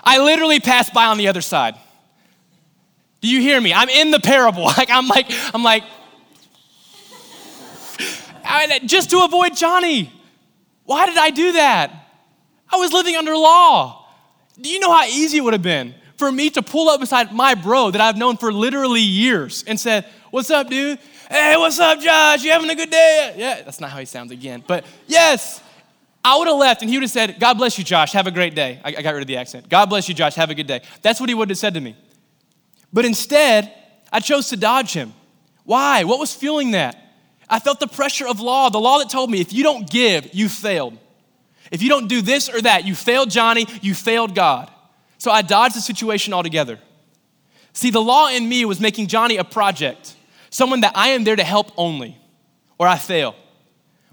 I 0.04 0.20
literally 0.20 0.60
passed 0.60 0.94
by 0.94 1.06
on 1.06 1.18
the 1.18 1.28
other 1.28 1.42
side. 1.42 1.76
Do 3.22 3.28
you 3.28 3.42
hear 3.42 3.60
me? 3.60 3.74
I'm 3.74 3.90
in 3.90 4.12
the 4.12 4.20
parable. 4.20 4.64
Like 4.78 4.90
I'm 4.90 5.08
like 5.08 5.28
I'm 5.54 5.64
like 5.64 5.84
I, 8.46 8.80
just 8.86 9.10
to 9.10 9.24
avoid 9.24 9.56
Johnny. 9.56 10.12
Why 10.86 11.06
did 11.06 11.18
I 11.18 11.30
do 11.30 11.52
that? 11.54 11.92
I 12.72 12.78
was 12.78 12.94
living 12.94 13.16
under 13.16 13.36
law. 13.36 14.08
Do 14.60 14.70
you 14.70 14.80
know 14.80 14.92
how 14.92 15.06
easy 15.06 15.38
it 15.38 15.42
would 15.42 15.54
have 15.54 15.62
been 15.62 15.94
for 16.20 16.32
me 16.32 16.50
to 16.52 16.62
pull 16.62 16.90
up 16.90 17.00
beside 17.00 17.32
my 17.32 17.56
bro 17.56 17.92
that 17.92 18.02
I've 18.02 18.18
known 18.18 18.36
for 18.36 18.52
literally 18.52 19.02
years 19.02 19.64
and 19.66 19.80
said, 19.80 20.06
What's 20.32 20.52
up, 20.52 20.70
dude? 20.70 21.00
Hey, 21.30 21.56
what's 21.58 21.80
up, 21.80 22.00
Josh? 22.00 22.44
You 22.44 22.52
having 22.52 22.70
a 22.70 22.76
good 22.76 22.92
day? 22.92 23.34
Yeah, 23.38 23.62
that's 23.64 23.80
not 23.80 23.90
how 23.90 23.98
he 23.98 24.06
sounds 24.06 24.32
again. 24.32 24.64
But 24.68 24.86
yes, 25.08 25.62
I 26.24 26.38
would 26.38 26.48
have 26.48 26.58
left 26.58 26.82
and 26.82 26.90
he 26.90 26.98
would 26.98 27.04
have 27.04 27.12
said, 27.12 27.40
God 27.40 27.56
bless 27.56 27.78
you, 27.78 27.84
Josh. 27.84 28.12
Have 28.12 28.28
a 28.28 28.32
great 28.32 28.54
day. 28.54 28.80
I, 28.84 28.92
got 28.92 29.14
rid 29.14 29.22
of 29.22 29.28
the 29.28 29.38
accent. 29.38 29.70
God 29.70 29.88
bless 29.88 30.08
you, 30.08 30.14
Josh. 30.14 30.36
Have 30.36 30.50
a 30.52 30.56
good 30.56 30.68
day. 30.68 30.82
That's 31.02 31.20
what 31.20 31.30
he 31.30 31.36
would 31.36 31.50
have 31.50 31.58
said 31.58 31.74
to 31.76 31.82
me. 31.82 31.96
But 32.92 33.06
instead, 33.06 33.74
I 34.12 34.20
chose 34.20 34.50
to 34.50 34.58
dodge 34.58 34.94
him. 34.94 35.14
Why? 35.64 36.04
What 36.04 36.20
was 36.20 36.34
fueling 36.34 36.72
that? 36.72 36.96
I 37.50 37.60
felt 37.60 37.80
the 37.80 37.88
pressure 37.88 38.28
of 38.28 38.40
law, 38.40 38.70
the 38.70 38.80
law 38.80 39.00
that 39.00 39.10
told 39.10 39.32
me 39.32 39.40
if 39.40 39.54
you 39.54 39.64
don't 39.64 39.90
give, 39.90 40.34
you 40.34 40.50
failed. 40.50 40.98
If 41.72 41.82
you 41.82 41.90
don't 41.90 42.08
do 42.08 42.22
this 42.22 42.50
or 42.50 42.62
that, 42.62 42.86
you 42.86 42.94
failed 42.94 43.30
Johnny, 43.30 43.66
you 43.82 43.96
failed 43.96 44.36
God. 44.36 44.70
So 45.20 45.30
I 45.30 45.44
dodged 45.44 45.76
the 45.76 45.82
situation 45.82 46.34
altogether. 46.34 46.80
See, 47.74 47.92
the 47.92 48.02
law 48.02 48.30
in 48.30 48.50
me 48.50 48.66
was 48.66 48.80
making 48.80 49.08
Johnny 49.08 49.38
a 49.38 49.44
project, 49.44 50.16
someone 50.50 50.82
that 50.82 50.94
I 50.96 51.10
am 51.10 51.24
there 51.24 51.36
to 51.36 51.44
help 51.44 51.72
only, 51.78 52.18
or 52.80 52.88
I 52.88 52.98
fail. 52.98 53.36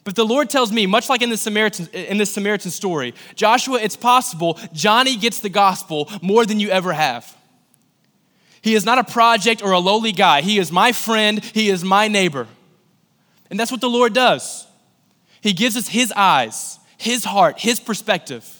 But 0.05 0.15
the 0.15 0.25
Lord 0.25 0.51
tells 0.51 0.71
me, 0.71 0.87
much 0.87 1.09
like 1.09 1.23
in 1.23 1.31
the 1.31 1.37
Samaritan, 1.37 1.89
in 1.93 2.19
this 2.19 2.33
Samaritan 2.33 2.71
story, 2.71 3.15
Joshua, 3.35 3.81
it's 3.81 3.97
possible 3.97 4.59
Johnny 4.73 5.17
gets 5.17 5.41
the 5.41 5.49
gospel 5.49 6.11
more 6.23 6.45
than 6.45 6.61
you 6.61 6.69
ever 6.69 6.93
have. 6.93 7.37
He 8.63 8.75
is 8.75 8.85
not 8.85 8.99
a 8.99 9.05
project 9.05 9.63
or 9.63 9.73
a 9.73 9.79
lowly 9.79 10.13
guy. 10.13 10.43
He 10.43 10.59
is 10.59 10.71
my 10.71 10.93
friend, 10.93 11.43
he 11.45 11.71
is 11.71 11.85
my 11.85 12.09
neighbor. 12.09 12.49
And 13.49 13.59
that's 13.59 13.71
what 13.71 13.81
the 13.81 13.91
Lord 13.91 14.13
does. 14.13 14.67
He 15.41 15.53
gives 15.53 15.77
us 15.77 15.89
his 15.89 16.13
eyes, 16.17 16.81
his 16.99 17.25
heart, 17.25 17.61
his 17.61 17.79
perspective. 17.79 18.56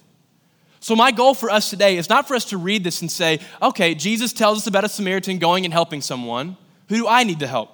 So, 0.87 0.95
my 0.95 1.11
goal 1.11 1.35
for 1.35 1.51
us 1.51 1.69
today 1.69 1.97
is 1.97 2.09
not 2.09 2.29
for 2.29 2.37
us 2.37 2.45
to 2.45 2.59
read 2.59 2.85
this 2.85 3.01
and 3.01 3.11
say, 3.11 3.41
okay, 3.61 3.93
Jesus 3.93 4.33
tells 4.33 4.59
us 4.59 4.69
about 4.69 4.85
a 4.85 4.89
Samaritan 4.89 5.39
going 5.39 5.65
and 5.65 5.75
helping 5.75 6.01
someone. 6.01 6.57
Who 6.89 6.95
do 6.95 7.09
I 7.09 7.25
need 7.25 7.41
to 7.41 7.49
help? 7.49 7.71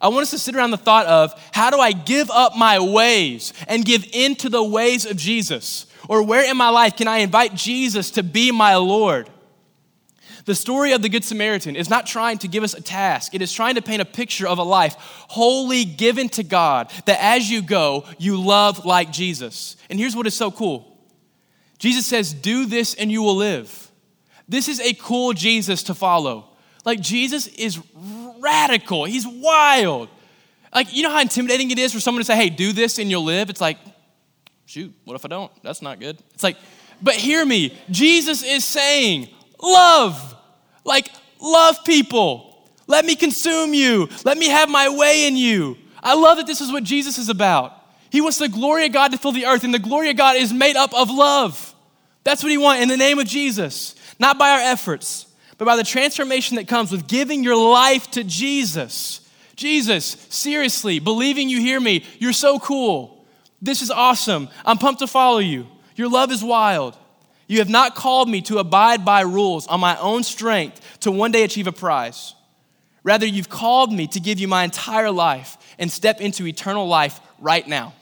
I 0.00 0.06
want 0.06 0.22
us 0.22 0.30
to 0.30 0.38
sit 0.38 0.54
around 0.54 0.70
the 0.70 0.76
thought 0.76 1.06
of 1.06 1.32
how 1.52 1.70
do 1.70 1.80
I 1.80 1.90
give 1.90 2.30
up 2.30 2.56
my 2.56 2.78
ways 2.78 3.52
and 3.66 3.84
give 3.84 4.06
into 4.12 4.48
the 4.48 4.62
ways 4.62 5.04
of 5.06 5.16
Jesus? 5.16 5.86
Or 6.08 6.22
where 6.22 6.48
in 6.48 6.56
my 6.56 6.68
life 6.68 6.96
can 6.96 7.08
I 7.08 7.16
invite 7.16 7.52
Jesus 7.56 8.12
to 8.12 8.22
be 8.22 8.52
my 8.52 8.76
Lord? 8.76 9.28
The 10.44 10.54
story 10.54 10.92
of 10.92 11.02
the 11.02 11.08
Good 11.08 11.24
Samaritan 11.24 11.74
is 11.74 11.90
not 11.90 12.06
trying 12.06 12.38
to 12.38 12.46
give 12.46 12.62
us 12.62 12.74
a 12.74 12.80
task, 12.80 13.34
it 13.34 13.42
is 13.42 13.52
trying 13.52 13.74
to 13.74 13.82
paint 13.82 14.02
a 14.02 14.04
picture 14.04 14.46
of 14.46 14.58
a 14.58 14.62
life 14.62 14.94
wholly 15.00 15.84
given 15.84 16.28
to 16.28 16.44
God, 16.44 16.92
that 17.06 17.20
as 17.20 17.50
you 17.50 17.60
go, 17.60 18.04
you 18.18 18.40
love 18.40 18.84
like 18.84 19.10
Jesus. 19.10 19.76
And 19.90 19.98
here's 19.98 20.14
what 20.14 20.28
is 20.28 20.36
so 20.36 20.52
cool 20.52 20.93
Jesus 21.84 22.06
says, 22.06 22.32
Do 22.32 22.64
this 22.64 22.94
and 22.94 23.12
you 23.12 23.20
will 23.20 23.36
live. 23.36 23.90
This 24.48 24.68
is 24.68 24.80
a 24.80 24.94
cool 24.94 25.34
Jesus 25.34 25.82
to 25.82 25.94
follow. 25.94 26.48
Like, 26.82 26.98
Jesus 26.98 27.46
is 27.46 27.78
radical, 28.38 29.04
he's 29.04 29.26
wild. 29.26 30.08
Like, 30.74 30.94
you 30.94 31.02
know 31.02 31.10
how 31.10 31.20
intimidating 31.20 31.70
it 31.70 31.78
is 31.78 31.92
for 31.92 32.00
someone 32.00 32.22
to 32.22 32.24
say, 32.24 32.36
Hey, 32.36 32.48
do 32.48 32.72
this 32.72 32.98
and 32.98 33.10
you'll 33.10 33.24
live? 33.24 33.50
It's 33.50 33.60
like, 33.60 33.76
shoot, 34.64 34.94
what 35.04 35.14
if 35.14 35.26
I 35.26 35.28
don't? 35.28 35.52
That's 35.62 35.82
not 35.82 36.00
good. 36.00 36.18
It's 36.32 36.42
like, 36.42 36.56
but 37.02 37.16
hear 37.16 37.44
me, 37.44 37.76
Jesus 37.90 38.42
is 38.42 38.64
saying, 38.64 39.28
Love. 39.60 40.34
Like, 40.86 41.10
love 41.38 41.84
people. 41.84 42.66
Let 42.86 43.04
me 43.04 43.14
consume 43.14 43.74
you. 43.74 44.08
Let 44.24 44.38
me 44.38 44.48
have 44.48 44.70
my 44.70 44.88
way 44.88 45.26
in 45.26 45.36
you. 45.36 45.76
I 46.02 46.14
love 46.14 46.38
that 46.38 46.46
this 46.46 46.62
is 46.62 46.72
what 46.72 46.82
Jesus 46.82 47.18
is 47.18 47.28
about. 47.28 47.78
He 48.08 48.22
wants 48.22 48.38
the 48.38 48.48
glory 48.48 48.86
of 48.86 48.92
God 48.92 49.12
to 49.12 49.18
fill 49.18 49.32
the 49.32 49.44
earth, 49.44 49.64
and 49.64 49.74
the 49.74 49.78
glory 49.78 50.08
of 50.08 50.16
God 50.16 50.36
is 50.36 50.50
made 50.50 50.76
up 50.76 50.94
of 50.94 51.10
love. 51.10 51.73
That's 52.24 52.42
what 52.42 52.50
he 52.50 52.58
wants 52.58 52.82
in 52.82 52.88
the 52.88 52.96
name 52.96 53.18
of 53.18 53.26
Jesus, 53.26 53.94
not 54.18 54.38
by 54.38 54.50
our 54.50 54.60
efforts, 54.60 55.26
but 55.58 55.66
by 55.66 55.76
the 55.76 55.84
transformation 55.84 56.56
that 56.56 56.66
comes 56.68 56.90
with 56.90 57.06
giving 57.06 57.44
your 57.44 57.56
life 57.56 58.10
to 58.12 58.24
Jesus. 58.24 59.20
Jesus, 59.56 60.04
seriously, 60.30 60.98
believing 60.98 61.48
you 61.48 61.60
hear 61.60 61.78
me, 61.78 62.04
you're 62.18 62.32
so 62.32 62.58
cool. 62.58 63.24
This 63.62 63.82
is 63.82 63.90
awesome. 63.90 64.48
I'm 64.64 64.78
pumped 64.78 65.00
to 65.00 65.06
follow 65.06 65.38
you. 65.38 65.66
Your 65.96 66.08
love 66.08 66.32
is 66.32 66.42
wild. 66.42 66.98
You 67.46 67.58
have 67.58 67.68
not 67.68 67.94
called 67.94 68.28
me 68.28 68.40
to 68.42 68.58
abide 68.58 69.04
by 69.04 69.20
rules 69.20 69.66
on 69.66 69.78
my 69.78 69.96
own 69.98 70.22
strength 70.22 70.80
to 71.00 71.12
one 71.12 71.30
day 71.30 71.44
achieve 71.44 71.66
a 71.66 71.72
prize. 71.72 72.34
Rather, 73.02 73.26
you've 73.26 73.50
called 73.50 73.92
me 73.92 74.06
to 74.08 74.18
give 74.18 74.40
you 74.40 74.48
my 74.48 74.64
entire 74.64 75.10
life 75.10 75.58
and 75.78 75.92
step 75.92 76.20
into 76.20 76.46
eternal 76.46 76.88
life 76.88 77.20
right 77.38 77.66
now. 77.68 77.92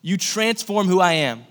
You 0.00 0.16
transform 0.16 0.86
who 0.86 1.00
I 1.00 1.12
am. 1.14 1.44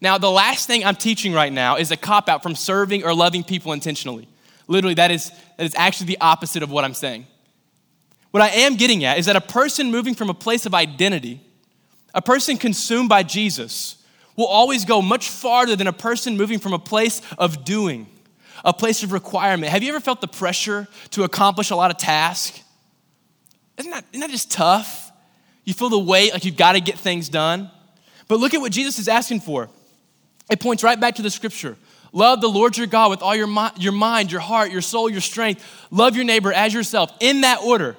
Now, 0.00 0.18
the 0.18 0.30
last 0.30 0.66
thing 0.66 0.84
I'm 0.84 0.94
teaching 0.94 1.32
right 1.32 1.52
now 1.52 1.76
is 1.76 1.90
a 1.90 1.96
cop 1.96 2.28
out 2.28 2.42
from 2.42 2.54
serving 2.54 3.04
or 3.04 3.14
loving 3.14 3.42
people 3.42 3.72
intentionally. 3.72 4.28
Literally, 4.68 4.94
that 4.94 5.10
is, 5.10 5.30
that 5.56 5.64
is 5.64 5.74
actually 5.74 6.08
the 6.08 6.18
opposite 6.20 6.62
of 6.62 6.70
what 6.70 6.84
I'm 6.84 6.94
saying. 6.94 7.26
What 8.30 8.42
I 8.42 8.48
am 8.48 8.76
getting 8.76 9.04
at 9.04 9.18
is 9.18 9.26
that 9.26 9.36
a 9.36 9.40
person 9.40 9.90
moving 9.90 10.14
from 10.14 10.30
a 10.30 10.34
place 10.34 10.66
of 10.66 10.74
identity, 10.74 11.40
a 12.14 12.22
person 12.22 12.58
consumed 12.58 13.08
by 13.08 13.22
Jesus, 13.22 13.96
will 14.36 14.46
always 14.46 14.84
go 14.84 15.02
much 15.02 15.30
farther 15.30 15.74
than 15.74 15.86
a 15.86 15.92
person 15.92 16.36
moving 16.36 16.58
from 16.58 16.72
a 16.72 16.78
place 16.78 17.22
of 17.38 17.64
doing, 17.64 18.06
a 18.64 18.72
place 18.72 19.02
of 19.02 19.12
requirement. 19.12 19.72
Have 19.72 19.82
you 19.82 19.88
ever 19.88 20.00
felt 20.00 20.20
the 20.20 20.28
pressure 20.28 20.86
to 21.10 21.24
accomplish 21.24 21.70
a 21.70 21.76
lot 21.76 21.90
of 21.90 21.96
tasks? 21.96 22.62
Isn't 23.78 23.90
that, 23.90 24.04
isn't 24.12 24.20
that 24.20 24.30
just 24.30 24.50
tough? 24.50 25.10
You 25.64 25.74
feel 25.74 25.88
the 25.88 25.98
weight 25.98 26.32
like 26.32 26.44
you've 26.44 26.56
got 26.56 26.72
to 26.72 26.80
get 26.80 26.98
things 26.98 27.28
done. 27.28 27.70
But 28.28 28.38
look 28.38 28.54
at 28.54 28.60
what 28.60 28.70
Jesus 28.70 28.98
is 28.98 29.08
asking 29.08 29.40
for. 29.40 29.70
It 30.50 30.60
points 30.60 30.82
right 30.82 30.98
back 30.98 31.16
to 31.16 31.22
the 31.22 31.30
scripture. 31.30 31.76
Love 32.12 32.40
the 32.40 32.48
Lord 32.48 32.76
your 32.76 32.86
God 32.86 33.10
with 33.10 33.22
all 33.22 33.36
your, 33.36 33.46
mi- 33.46 33.70
your 33.76 33.92
mind, 33.92 34.32
your 34.32 34.40
heart, 34.40 34.70
your 34.70 34.80
soul, 34.80 35.10
your 35.10 35.20
strength. 35.20 35.64
Love 35.90 36.16
your 36.16 36.24
neighbor 36.24 36.52
as 36.52 36.72
yourself 36.72 37.12
in 37.20 37.42
that 37.42 37.60
order. 37.60 37.96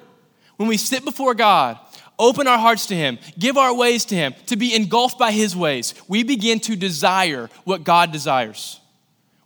When 0.56 0.68
we 0.68 0.76
sit 0.76 1.04
before 1.04 1.34
God, 1.34 1.78
open 2.18 2.46
our 2.46 2.58
hearts 2.58 2.86
to 2.86 2.94
Him, 2.94 3.18
give 3.38 3.56
our 3.56 3.74
ways 3.74 4.04
to 4.06 4.14
Him, 4.14 4.34
to 4.46 4.56
be 4.56 4.74
engulfed 4.74 5.18
by 5.18 5.32
His 5.32 5.56
ways, 5.56 5.94
we 6.08 6.22
begin 6.22 6.60
to 6.60 6.76
desire 6.76 7.48
what 7.64 7.84
God 7.84 8.12
desires. 8.12 8.80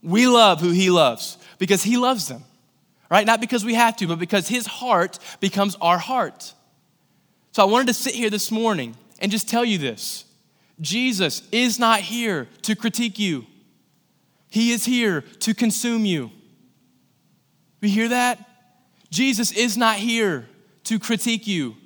We 0.03 0.27
love 0.27 0.61
who 0.61 0.71
He 0.71 0.91
loves 0.91 1.39
because 1.59 1.83
He 1.83 1.99
loves 1.99 2.27
them, 2.29 2.43
right? 3.11 3.27
Not 3.27 3.41
because 3.41 3.65
we 3.65 3.75
have 3.75 3.97
to, 3.99 4.07
but 4.09 4.19
because 4.19 4.49
His 4.49 4.67
heart 4.67 5.19
becomes 5.41 5.77
our 5.81 5.99
heart. 5.99 6.55
So 7.53 7.63
I 7.63 7.67
wanted 7.67 7.87
to 7.89 7.95
sit 7.95 8.15
here 8.15 8.31
this 8.31 8.51
morning 8.51 8.97
and 9.21 9.31
just 9.31 9.49
tell 9.49 9.65
you 9.65 9.79
this 9.79 10.25
Jesus 10.81 11.43
is 11.53 11.79
not 11.79 12.01
here 12.01 12.49
to 12.63 12.75
critique 12.75 13.19
you, 13.19 13.47
He 14.49 14.73
is 14.73 14.85
here 14.85 15.23
to 15.41 15.55
consume 15.55 16.05
you. 16.05 16.31
We 17.81 17.91
hear 17.91 18.09
that? 18.09 18.39
Jesus 19.11 19.53
is 19.53 19.77
not 19.77 19.97
here 19.97 20.49
to 20.85 20.99
critique 20.99 21.47
you, 21.47 21.77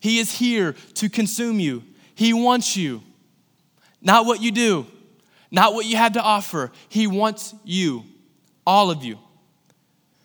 He 0.00 0.18
is 0.18 0.36
here 0.38 0.74
to 0.94 1.08
consume 1.08 1.60
you. 1.60 1.84
He 2.14 2.32
wants 2.34 2.76
you, 2.76 3.02
not 4.00 4.26
what 4.26 4.40
you 4.40 4.52
do, 4.52 4.86
not 5.50 5.74
what 5.74 5.86
you 5.86 5.96
have 5.96 6.12
to 6.12 6.22
offer. 6.22 6.70
He 6.88 7.06
wants 7.06 7.54
you, 7.64 8.04
all 8.66 8.90
of 8.90 9.02
you. 9.02 9.18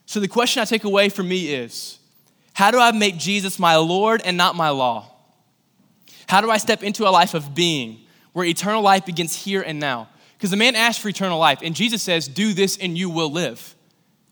So 0.06 0.20
the 0.20 0.28
question 0.28 0.62
I 0.62 0.66
take 0.66 0.84
away 0.84 1.10
from 1.10 1.28
me 1.28 1.54
is 1.54 2.00
how 2.54 2.72
do 2.72 2.80
I 2.80 2.92
make 2.92 3.18
Jesus 3.18 3.60
my 3.60 3.76
Lord 3.76 4.22
and 4.24 4.38
not 4.38 4.56
my 4.56 4.70
law? 4.70 5.12
How 6.28 6.42
do 6.42 6.52
I 6.52 6.58
step 6.58 6.84
into 6.84 7.08
a 7.08 7.10
life 7.10 7.34
of 7.34 7.56
being 7.56 8.02
where 8.34 8.46
eternal 8.46 8.82
life 8.82 9.06
begins 9.06 9.36
here 9.36 9.62
and 9.62 9.80
now? 9.80 10.10
Because 10.38 10.52
the 10.52 10.58
man 10.58 10.76
asked 10.76 11.00
for 11.00 11.10
eternal 11.10 11.40
life, 11.40 11.60
and 11.64 11.76
Jesus 11.76 12.04
says, 12.04 12.28
Do 12.28 12.54
this 12.54 12.78
and 12.78 12.98
you 12.98 13.10
will 13.10 13.32
live. 13.32 13.76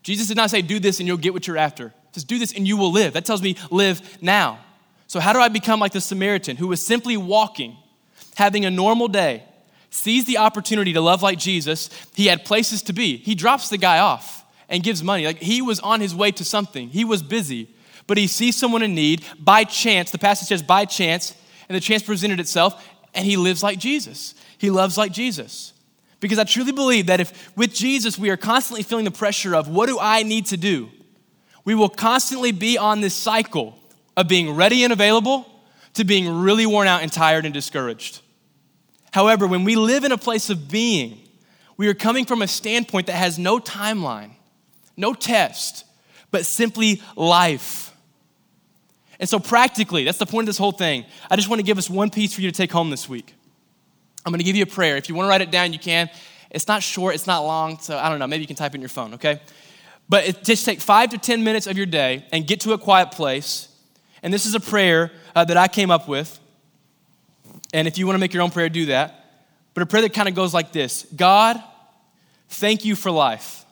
Jesus 0.03 0.27
did 0.27 0.37
not 0.37 0.51
say, 0.51 0.61
Do 0.61 0.79
this 0.79 0.99
and 0.99 1.07
you'll 1.07 1.17
get 1.17 1.33
what 1.33 1.47
you're 1.47 1.57
after. 1.57 1.89
He 1.89 2.13
says, 2.13 2.23
Do 2.23 2.37
this 2.37 2.53
and 2.53 2.67
you 2.67 2.77
will 2.77 2.91
live. 2.91 3.13
That 3.13 3.25
tells 3.25 3.41
me, 3.41 3.55
live 3.71 4.21
now. 4.21 4.59
So, 5.07 5.19
how 5.19 5.33
do 5.33 5.39
I 5.39 5.47
become 5.47 5.79
like 5.79 5.93
the 5.93 6.01
Samaritan 6.01 6.57
who 6.57 6.67
was 6.67 6.85
simply 6.85 7.17
walking, 7.17 7.77
having 8.35 8.65
a 8.65 8.71
normal 8.71 9.07
day, 9.07 9.43
sees 9.89 10.25
the 10.25 10.37
opportunity 10.37 10.93
to 10.93 11.01
love 11.01 11.23
like 11.23 11.39
Jesus? 11.39 11.89
He 12.13 12.27
had 12.27 12.45
places 12.45 12.81
to 12.83 12.93
be. 12.93 13.17
He 13.17 13.35
drops 13.35 13.69
the 13.69 13.77
guy 13.77 13.99
off 13.99 14.45
and 14.69 14.83
gives 14.83 15.03
money. 15.03 15.25
Like 15.25 15.37
he 15.37 15.61
was 15.61 15.79
on 15.79 16.01
his 16.01 16.13
way 16.13 16.31
to 16.33 16.43
something, 16.43 16.89
he 16.89 17.05
was 17.05 17.23
busy, 17.23 17.69
but 18.05 18.17
he 18.17 18.27
sees 18.27 18.55
someone 18.55 18.83
in 18.83 18.93
need 18.93 19.23
by 19.39 19.63
chance. 19.63 20.11
The 20.11 20.19
passage 20.19 20.49
says, 20.49 20.61
By 20.61 20.85
chance 20.85 21.33
and 21.67 21.75
the 21.75 21.81
chance 21.81 22.03
presented 22.03 22.39
itself, 22.39 22.87
and 23.13 23.25
he 23.25 23.37
lives 23.37 23.63
like 23.63 23.79
Jesus. 23.79 24.35
He 24.57 24.69
loves 24.69 24.97
like 24.97 25.11
Jesus. 25.11 25.73
Because 26.19 26.39
I 26.39 26.43
truly 26.43 26.71
believe 26.71 27.07
that 27.07 27.19
if 27.19 27.55
with 27.57 27.73
Jesus 27.73 28.17
we 28.17 28.29
are 28.29 28.37
constantly 28.37 28.83
feeling 28.83 29.05
the 29.05 29.11
pressure 29.11 29.55
of 29.55 29.67
what 29.67 29.87
do 29.87 29.97
I 29.99 30.23
need 30.23 30.47
to 30.47 30.57
do, 30.57 30.89
we 31.63 31.75
will 31.75 31.89
constantly 31.89 32.51
be 32.51 32.77
on 32.77 33.01
this 33.01 33.13
cycle 33.13 33.77
of 34.15 34.27
being 34.27 34.55
ready 34.55 34.83
and 34.83 34.93
available 34.93 35.45
to 35.95 36.03
being 36.03 36.41
really 36.41 36.65
worn 36.65 36.87
out 36.87 37.01
and 37.01 37.11
tired 37.11 37.45
and 37.45 37.53
discouraged. 37.53 38.21
However, 39.11 39.47
when 39.47 39.63
we 39.63 39.75
live 39.75 40.03
in 40.03 40.11
a 40.11 40.17
place 40.17 40.49
of 40.49 40.69
being, 40.69 41.19
we 41.77 41.87
are 41.87 41.93
coming 41.93 42.25
from 42.25 42.41
a 42.41 42.47
standpoint 42.47 43.07
that 43.07 43.13
has 43.13 43.39
no 43.39 43.59
timeline, 43.59 44.31
no 44.97 45.13
test, 45.13 45.85
but 46.31 46.45
simply 46.45 47.01
life. 47.15 47.94
And 49.19 49.29
so, 49.29 49.39
practically, 49.39 50.03
that's 50.03 50.17
the 50.17 50.25
point 50.25 50.43
of 50.43 50.47
this 50.47 50.57
whole 50.57 50.71
thing. 50.71 51.05
I 51.29 51.35
just 51.35 51.49
want 51.49 51.59
to 51.59 51.63
give 51.63 51.77
us 51.77 51.89
one 51.89 52.09
piece 52.09 52.33
for 52.33 52.41
you 52.41 52.51
to 52.51 52.55
take 52.55 52.71
home 52.71 52.89
this 52.89 53.07
week. 53.07 53.33
I'm 54.25 54.31
going 54.31 54.39
to 54.39 54.45
give 54.45 54.55
you 54.55 54.63
a 54.63 54.67
prayer. 54.67 54.97
If 54.97 55.07
you 55.07 55.15
want 55.15 55.27
to 55.27 55.29
write 55.29 55.41
it 55.41 55.51
down, 55.51 55.71
you 55.71 55.79
can. 55.79 56.09
It's 56.49 56.67
not 56.67 56.81
short, 56.81 57.15
it's 57.15 57.27
not 57.27 57.41
long, 57.41 57.79
so 57.79 57.97
I 57.97 58.09
don't 58.09 58.17
know, 58.17 58.27
maybe 58.27 58.41
you 58.41 58.47
can 58.47 58.55
type 58.55 58.73
in 58.75 58.81
your 58.81 58.89
phone, 58.89 59.15
okay? 59.15 59.41
But 60.07 60.27
it, 60.27 60.43
just 60.43 60.65
take 60.65 60.79
five 60.79 61.09
to 61.09 61.17
10 61.17 61.43
minutes 61.43 61.67
of 61.67 61.75
your 61.77 61.85
day 61.85 62.25
and 62.31 62.47
get 62.47 62.61
to 62.61 62.73
a 62.73 62.77
quiet 62.77 63.11
place. 63.11 63.67
And 64.23 64.33
this 64.33 64.45
is 64.45 64.55
a 64.55 64.59
prayer 64.59 65.11
uh, 65.35 65.45
that 65.45 65.57
I 65.57 65.67
came 65.67 65.91
up 65.91 66.07
with. 66.07 66.39
And 67.73 67.87
if 67.87 67.97
you 67.97 68.05
want 68.05 68.15
to 68.15 68.19
make 68.19 68.33
your 68.33 68.43
own 68.43 68.51
prayer, 68.51 68.69
do 68.69 68.87
that. 68.87 69.25
But 69.73 69.83
a 69.83 69.85
prayer 69.85 70.03
that 70.03 70.13
kind 70.13 70.29
of 70.29 70.35
goes 70.35 70.53
like 70.53 70.71
this 70.71 71.05
God, 71.15 71.61
thank 72.49 72.85
you 72.85 72.95
for 72.95 73.11
life. 73.11 73.65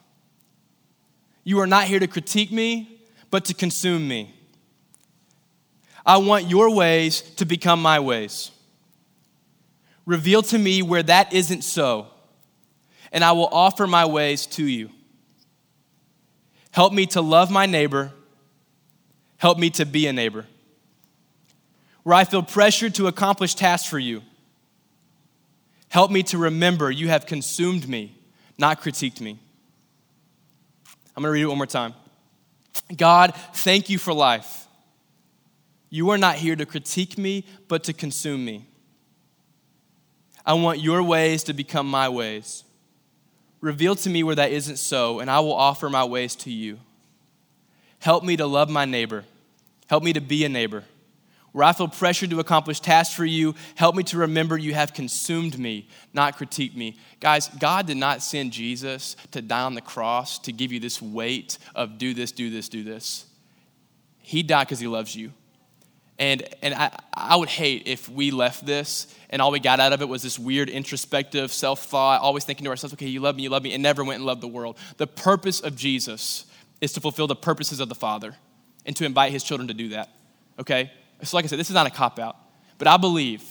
You 1.43 1.59
are 1.59 1.67
not 1.67 1.85
here 1.85 1.99
to 1.99 2.07
critique 2.07 2.51
me, 2.51 2.99
but 3.31 3.45
to 3.45 3.53
consume 3.53 4.07
me. 4.07 4.33
I 6.05 6.17
want 6.17 6.49
your 6.49 6.73
ways 6.73 7.21
to 7.37 7.45
become 7.45 7.81
my 7.81 7.99
ways. 7.99 8.51
Reveal 10.05 10.41
to 10.43 10.57
me 10.57 10.81
where 10.81 11.03
that 11.03 11.33
isn't 11.33 11.63
so, 11.63 12.07
and 13.11 13.23
I 13.23 13.31
will 13.31 13.47
offer 13.51 13.87
my 13.87 14.05
ways 14.05 14.45
to 14.47 14.65
you. 14.65 14.89
Help 16.71 16.91
me 16.91 17.05
to 17.07 17.21
love 17.21 17.51
my 17.51 17.65
neighbor. 17.65 18.11
Help 19.37 19.57
me 19.57 19.69
to 19.69 19.85
be 19.85 20.07
a 20.07 20.13
neighbor. 20.13 20.45
Where 22.03 22.15
I 22.15 22.25
feel 22.25 22.43
pressured 22.43 22.95
to 22.95 23.07
accomplish 23.07 23.55
tasks 23.55 23.87
for 23.87 23.99
you, 23.99 24.23
help 25.87 26.11
me 26.11 26.23
to 26.23 26.37
remember 26.37 26.91
you 26.91 27.07
have 27.07 27.25
consumed 27.25 27.87
me, 27.87 28.17
not 28.57 28.81
critiqued 28.81 29.21
me. 29.21 29.39
I'm 31.15 31.21
going 31.21 31.29
to 31.29 31.33
read 31.33 31.43
it 31.43 31.47
one 31.47 31.57
more 31.57 31.65
time. 31.65 31.93
God, 32.95 33.35
thank 33.53 33.89
you 33.89 33.97
for 33.97 34.13
life. 34.13 34.62
You 35.93 36.09
are 36.09 36.17
not 36.17 36.37
here 36.37 36.55
to 36.55 36.65
critique 36.65 37.19
me, 37.19 37.45
but 37.67 37.83
to 37.83 37.93
consume 37.93 38.43
me. 38.43 38.65
I 40.43 40.55
want 40.55 40.79
your 40.79 41.03
ways 41.03 41.43
to 41.43 41.53
become 41.53 41.87
my 41.87 42.09
ways. 42.09 42.63
Reveal 43.61 43.93
to 43.97 44.09
me 44.09 44.23
where 44.23 44.33
that 44.33 44.49
isn't 44.49 44.77
so, 44.77 45.19
and 45.19 45.29
I 45.29 45.39
will 45.41 45.53
offer 45.53 45.91
my 45.91 46.03
ways 46.03 46.35
to 46.37 46.49
you. 46.49 46.79
Help 47.99 48.23
me 48.23 48.35
to 48.37 48.47
love 48.47 48.71
my 48.71 48.85
neighbor. 48.85 49.23
Help 49.85 50.03
me 50.03 50.13
to 50.13 50.19
be 50.19 50.43
a 50.45 50.49
neighbor. 50.49 50.83
Where 51.51 51.63
I 51.63 51.73
feel 51.73 51.87
pressured 51.87 52.31
to 52.31 52.39
accomplish 52.39 52.79
tasks 52.79 53.13
for 53.13 53.23
you, 53.23 53.53
help 53.75 53.95
me 53.95 54.01
to 54.05 54.17
remember 54.17 54.57
you 54.57 54.73
have 54.73 54.95
consumed 54.95 55.59
me, 55.59 55.87
not 56.11 56.37
critique 56.37 56.75
me. 56.75 56.97
Guys, 57.19 57.49
God 57.59 57.85
did 57.85 57.97
not 57.97 58.23
send 58.23 58.51
Jesus 58.51 59.15
to 59.29 59.43
die 59.43 59.61
on 59.61 59.75
the 59.75 59.79
cross 59.81 60.39
to 60.39 60.51
give 60.51 60.71
you 60.71 60.79
this 60.79 61.03
weight 61.03 61.59
of 61.75 61.99
do 61.99 62.15
this, 62.15 62.31
do 62.31 62.49
this, 62.49 62.67
do 62.67 62.83
this. 62.83 63.27
He 64.23 64.41
died 64.41 64.65
because 64.65 64.79
he 64.79 64.87
loves 64.87 65.15
you. 65.15 65.33
And, 66.23 66.41
and 66.61 66.73
I, 66.73 66.97
I 67.13 67.35
would 67.35 67.49
hate 67.49 67.83
if 67.85 68.07
we 68.07 68.31
left 68.31 68.65
this 68.65 69.13
and 69.29 69.41
all 69.41 69.51
we 69.51 69.59
got 69.59 69.81
out 69.81 69.91
of 69.91 70.01
it 70.01 70.07
was 70.07 70.23
this 70.23 70.39
weird 70.39 70.69
introspective 70.69 71.51
self 71.51 71.83
thought, 71.83 72.21
always 72.21 72.45
thinking 72.45 72.63
to 72.63 72.69
ourselves, 72.69 72.93
okay, 72.93 73.07
you 73.07 73.19
love 73.19 73.35
me, 73.35 73.43
you 73.43 73.49
love 73.49 73.61
me, 73.61 73.73
and 73.73 73.83
never 73.83 74.05
went 74.05 74.19
and 74.19 74.25
loved 74.25 74.39
the 74.39 74.47
world. 74.47 74.77
The 74.95 75.05
purpose 75.05 75.59
of 75.59 75.75
Jesus 75.75 76.45
is 76.79 76.93
to 76.93 77.01
fulfill 77.01 77.27
the 77.27 77.35
purposes 77.35 77.81
of 77.81 77.89
the 77.89 77.95
Father 77.95 78.35
and 78.85 78.95
to 78.95 79.03
invite 79.03 79.33
his 79.33 79.43
children 79.43 79.67
to 79.67 79.73
do 79.73 79.89
that, 79.89 80.11
okay? 80.57 80.93
So, 81.23 81.35
like 81.35 81.43
I 81.43 81.49
said, 81.49 81.59
this 81.59 81.69
is 81.69 81.73
not 81.73 81.87
a 81.87 81.89
cop 81.89 82.17
out, 82.19 82.37
but 82.77 82.87
I 82.87 82.95
believe 82.95 83.43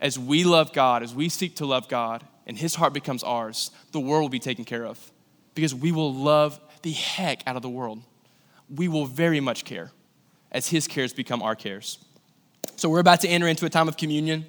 as 0.00 0.18
we 0.18 0.42
love 0.42 0.72
God, 0.72 1.04
as 1.04 1.14
we 1.14 1.28
seek 1.28 1.54
to 1.56 1.66
love 1.66 1.88
God, 1.88 2.26
and 2.48 2.58
his 2.58 2.74
heart 2.74 2.92
becomes 2.92 3.22
ours, 3.22 3.70
the 3.92 4.00
world 4.00 4.22
will 4.22 4.28
be 4.28 4.40
taken 4.40 4.64
care 4.64 4.84
of 4.84 5.12
because 5.54 5.72
we 5.72 5.92
will 5.92 6.12
love 6.12 6.58
the 6.82 6.90
heck 6.90 7.44
out 7.46 7.54
of 7.54 7.62
the 7.62 7.68
world. 7.68 8.02
We 8.68 8.88
will 8.88 9.06
very 9.06 9.38
much 9.38 9.64
care 9.64 9.92
as 10.50 10.68
his 10.68 10.88
cares 10.88 11.12
become 11.12 11.42
our 11.42 11.54
cares. 11.54 11.98
So 12.76 12.88
we're 12.88 13.00
about 13.00 13.20
to 13.22 13.28
enter 13.28 13.48
into 13.48 13.66
a 13.66 13.70
time 13.70 13.88
of 13.88 13.96
communion. 13.96 14.46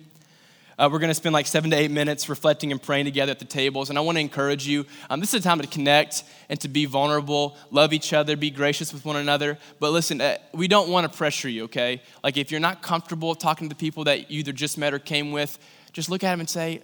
Uh, 0.78 0.88
we're 0.90 1.00
going 1.00 1.10
to 1.10 1.16
spend 1.16 1.34
like 1.34 1.46
seven 1.46 1.70
to 1.72 1.76
eight 1.76 1.92
minutes 1.92 2.30
reflecting 2.30 2.72
and 2.72 2.82
praying 2.82 3.04
together 3.04 3.32
at 3.32 3.40
the 3.40 3.46
tables. 3.46 3.90
And 3.90 3.98
I 3.98 4.02
want 4.02 4.16
to 4.16 4.22
encourage 4.22 4.66
you 4.66 4.86
um, 5.10 5.20
this 5.20 5.34
is 5.34 5.42
a 5.42 5.44
time 5.44 5.60
to 5.60 5.68
connect 5.68 6.24
and 6.48 6.60
to 6.62 6.70
be 6.70 6.86
vulnerable, 6.86 7.58
love 7.70 7.92
each 7.92 8.14
other, 8.14 8.38
be 8.38 8.50
gracious 8.50 8.94
with 8.94 9.04
one 9.04 9.18
another. 9.18 9.58
But 9.80 9.92
listen, 9.92 10.22
uh, 10.22 10.38
we 10.54 10.70
don't 10.70 10.90
want 10.90 11.12
to 11.12 11.18
pressure 11.18 11.50
you, 11.50 11.66
okay? 11.66 12.02
Like 12.24 12.38
if 12.38 12.50
you're 12.50 12.62
not 12.62 12.82
comfortable 12.82 13.36
talking 13.36 13.68
to 13.68 13.76
the 13.76 13.80
people 13.80 14.06
that 14.06 14.32
you 14.32 14.40
either 14.40 14.54
just 14.54 14.78
met 14.78 14.94
or 14.94 15.00
came 15.00 15.34
with, 15.34 15.60
just 15.92 16.10
look 16.10 16.24
at 16.24 16.32
them 16.32 16.40
and 16.40 16.50
say, 16.50 16.82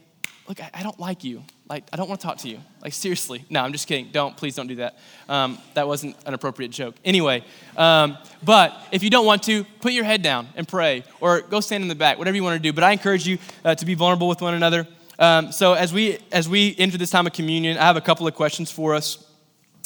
Look, 0.47 0.61
I, 0.61 0.69
I 0.73 0.83
don't 0.83 0.99
like 0.99 1.23
you. 1.23 1.43
Like, 1.67 1.83
I 1.91 1.97
don't 1.97 2.07
want 2.07 2.21
to 2.21 2.27
talk 2.27 2.37
to 2.39 2.47
you. 2.47 2.59
Like, 2.83 2.93
seriously. 2.93 3.43
No, 3.49 3.61
I'm 3.61 3.71
just 3.71 3.87
kidding. 3.87 4.09
Don't, 4.11 4.37
please 4.37 4.55
don't 4.55 4.67
do 4.67 4.75
that. 4.75 4.99
Um, 5.27 5.57
that 5.73 5.87
wasn't 5.87 6.15
an 6.27 6.35
appropriate 6.35 6.69
joke. 6.69 6.93
Anyway, 7.03 7.43
um, 7.75 8.19
but 8.43 8.79
if 8.91 9.01
you 9.01 9.09
don't 9.09 9.25
want 9.25 9.41
to, 9.43 9.63
put 9.81 9.91
your 9.91 10.03
head 10.03 10.21
down 10.21 10.47
and 10.55 10.67
pray 10.67 11.03
or 11.19 11.41
go 11.41 11.59
stand 11.61 11.81
in 11.81 11.87
the 11.87 11.95
back, 11.95 12.19
whatever 12.19 12.35
you 12.35 12.43
want 12.43 12.55
to 12.55 12.61
do. 12.61 12.71
But 12.71 12.83
I 12.83 12.91
encourage 12.91 13.27
you 13.27 13.39
uh, 13.63 13.73
to 13.73 13.85
be 13.85 13.95
vulnerable 13.95 14.27
with 14.27 14.41
one 14.41 14.53
another. 14.53 14.87
Um, 15.17 15.51
so 15.51 15.73
as 15.73 15.91
we, 15.91 16.19
as 16.31 16.47
we 16.47 16.75
enter 16.77 16.99
this 16.99 17.09
time 17.09 17.25
of 17.25 17.33
communion, 17.33 17.77
I 17.79 17.81
have 17.81 17.97
a 17.97 18.01
couple 18.01 18.27
of 18.27 18.35
questions 18.35 18.69
for 18.69 18.93
us. 18.93 19.25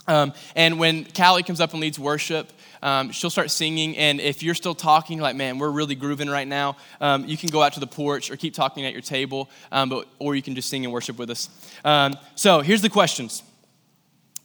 Um, 0.05 0.33
and 0.55 0.79
when 0.79 1.05
Callie 1.05 1.43
comes 1.43 1.61
up 1.61 1.71
and 1.71 1.79
leads 1.79 1.99
worship, 1.99 2.51
um, 2.81 3.11
she'll 3.11 3.29
start 3.29 3.51
singing. 3.51 3.97
And 3.97 4.19
if 4.19 4.43
you're 4.43 4.55
still 4.55 4.75
talking, 4.75 5.19
like, 5.19 5.35
man, 5.35 5.59
we're 5.59 5.71
really 5.71 5.95
grooving 5.95 6.29
right 6.29 6.47
now, 6.47 6.77
um, 7.01 7.25
you 7.25 7.37
can 7.37 7.49
go 7.49 7.61
out 7.61 7.73
to 7.73 7.79
the 7.79 7.87
porch 7.87 8.31
or 8.31 8.37
keep 8.37 8.53
talking 8.53 8.85
at 8.85 8.93
your 8.93 9.01
table, 9.01 9.49
um, 9.71 9.89
but, 9.89 10.07
or 10.19 10.35
you 10.35 10.41
can 10.41 10.55
just 10.55 10.69
sing 10.69 10.83
and 10.85 10.93
worship 10.93 11.17
with 11.17 11.29
us. 11.29 11.49
Um, 11.83 12.17
so 12.35 12.61
here's 12.61 12.81
the 12.81 12.89
questions 12.89 13.43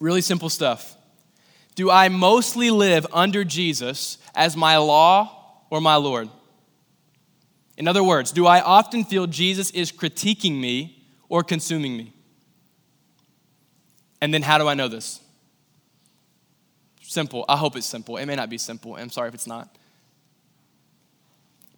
really 0.01 0.21
simple 0.21 0.49
stuff. 0.49 0.97
Do 1.75 1.91
I 1.91 2.09
mostly 2.09 2.71
live 2.71 3.07
under 3.13 3.43
Jesus 3.45 4.19
as 4.35 4.57
my 4.57 4.77
law 4.77 5.63
or 5.71 5.81
my 5.81 5.97
Lord? 5.97 6.29
In 7.77 7.89
other 7.89 8.05
words, 8.05 8.31
do 8.31 8.47
I 8.47 8.61
often 8.61 9.05
feel 9.05 9.27
Jesus 9.27 9.71
is 9.71 9.91
critiquing 9.91 10.61
me 10.61 11.05
or 11.29 11.43
consuming 11.43 11.97
me? 11.97 12.13
And 14.21 14.33
then 14.33 14.43
how 14.43 14.59
do 14.59 14.69
I 14.69 14.75
know 14.75 14.89
this? 14.89 15.21
Simple. 17.15 17.45
I 17.49 17.57
hope 17.57 17.77
it's 17.77 17.87
simple. 17.87 18.17
It 18.17 18.27
may 18.27 18.35
not 18.35 18.51
be 18.51 18.59
simple. 18.59 18.97
I'm 18.97 19.09
sorry 19.09 19.29
if 19.29 19.35
it's 19.35 19.47
not. 19.47 19.69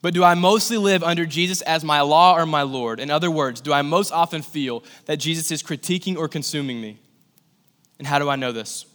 But 0.01 0.15
do 0.15 0.25
I 0.25 0.33
mostly 0.33 0.79
live 0.79 1.05
under 1.05 1.27
Jesus 1.27 1.61
as 1.61 1.85
my 1.85 2.01
law 2.01 2.39
or 2.39 2.47
my 2.47 2.63
Lord? 2.63 3.01
In 3.01 3.11
other 3.11 3.31
words, 3.31 3.61
do 3.61 3.71
I 3.71 3.83
most 3.83 4.13
often 4.13 4.41
feel 4.41 4.83
that 5.05 5.17
Jesus 5.17 5.51
is 5.51 5.63
critiquing 5.63 6.17
or 6.17 6.27
consuming 6.27 6.81
me? 6.81 6.99
And 7.99 8.07
how 8.07 8.19
do 8.19 8.31
I 8.31 8.37
know 8.37 8.51
this? 8.51 8.87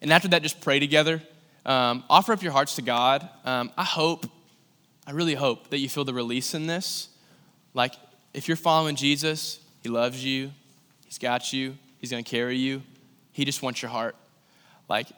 And 0.00 0.12
after 0.12 0.28
that, 0.28 0.44
just 0.44 0.60
pray 0.60 0.78
together. 0.78 1.20
Um, 1.66 2.04
offer 2.08 2.32
up 2.32 2.40
your 2.40 2.52
hearts 2.52 2.76
to 2.76 2.82
God. 2.82 3.28
Um, 3.44 3.72
I 3.76 3.82
hope, 3.82 4.24
I 5.04 5.10
really 5.10 5.34
hope 5.34 5.70
that 5.70 5.78
you 5.78 5.88
feel 5.88 6.04
the 6.04 6.14
release 6.14 6.54
in 6.54 6.68
this. 6.68 7.08
Like, 7.74 7.94
if 8.34 8.46
you're 8.46 8.56
following 8.56 8.94
Jesus, 8.94 9.58
He 9.82 9.88
loves 9.88 10.24
you, 10.24 10.52
He's 11.06 11.18
got 11.18 11.52
you, 11.52 11.76
He's 11.98 12.12
gonna 12.12 12.22
carry 12.22 12.56
you. 12.56 12.82
He 13.32 13.44
just 13.44 13.64
wants 13.64 13.82
your 13.82 13.90
heart. 13.90 14.14
Like, 14.88 15.08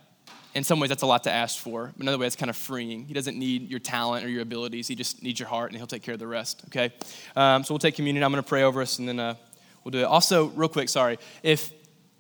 in 0.55 0.65
some 0.65 0.81
ways, 0.81 0.89
that's 0.89 1.03
a 1.03 1.07
lot 1.07 1.25
to 1.25 1.31
ask 1.31 1.59
for. 1.59 1.93
But 1.97 2.03
another 2.03 2.19
way, 2.19 2.27
it's 2.27 2.37
kind 2.37 2.51
of 2.51 2.57
freeing. 2.57 3.05
He 3.05 3.15
doesn't 3.15 3.39
need 3.39 3.71
your 3.71 3.79
talent 3.79 4.25
or 4.25 4.29
your 4.29 4.43
abilities. 4.43 4.89
He 4.89 4.95
just 4.95 5.23
needs 5.23 5.39
your 5.39 5.49
heart, 5.49 5.71
and 5.71 5.79
he'll 5.79 5.87
take 5.87 6.03
care 6.03 6.15
of 6.15 6.21
the 6.21 6.27
rest. 6.27 6.63
Okay. 6.67 6.93
Um, 7.37 7.63
so 7.63 7.73
we'll 7.73 7.79
take 7.79 7.95
communion. 7.95 8.25
I'm 8.25 8.33
going 8.33 8.43
to 8.43 8.49
pray 8.49 8.65
over 8.65 8.83
us, 8.83 8.99
and 8.99 9.09
then 9.09 9.21
uh, 9.21 9.35
we'll 9.85 9.93
do 9.93 10.01
it. 10.01 10.05
Also, 10.05 10.47
real 10.49 10.69
quick, 10.69 10.89
sorry 10.89 11.19
if 11.43 11.73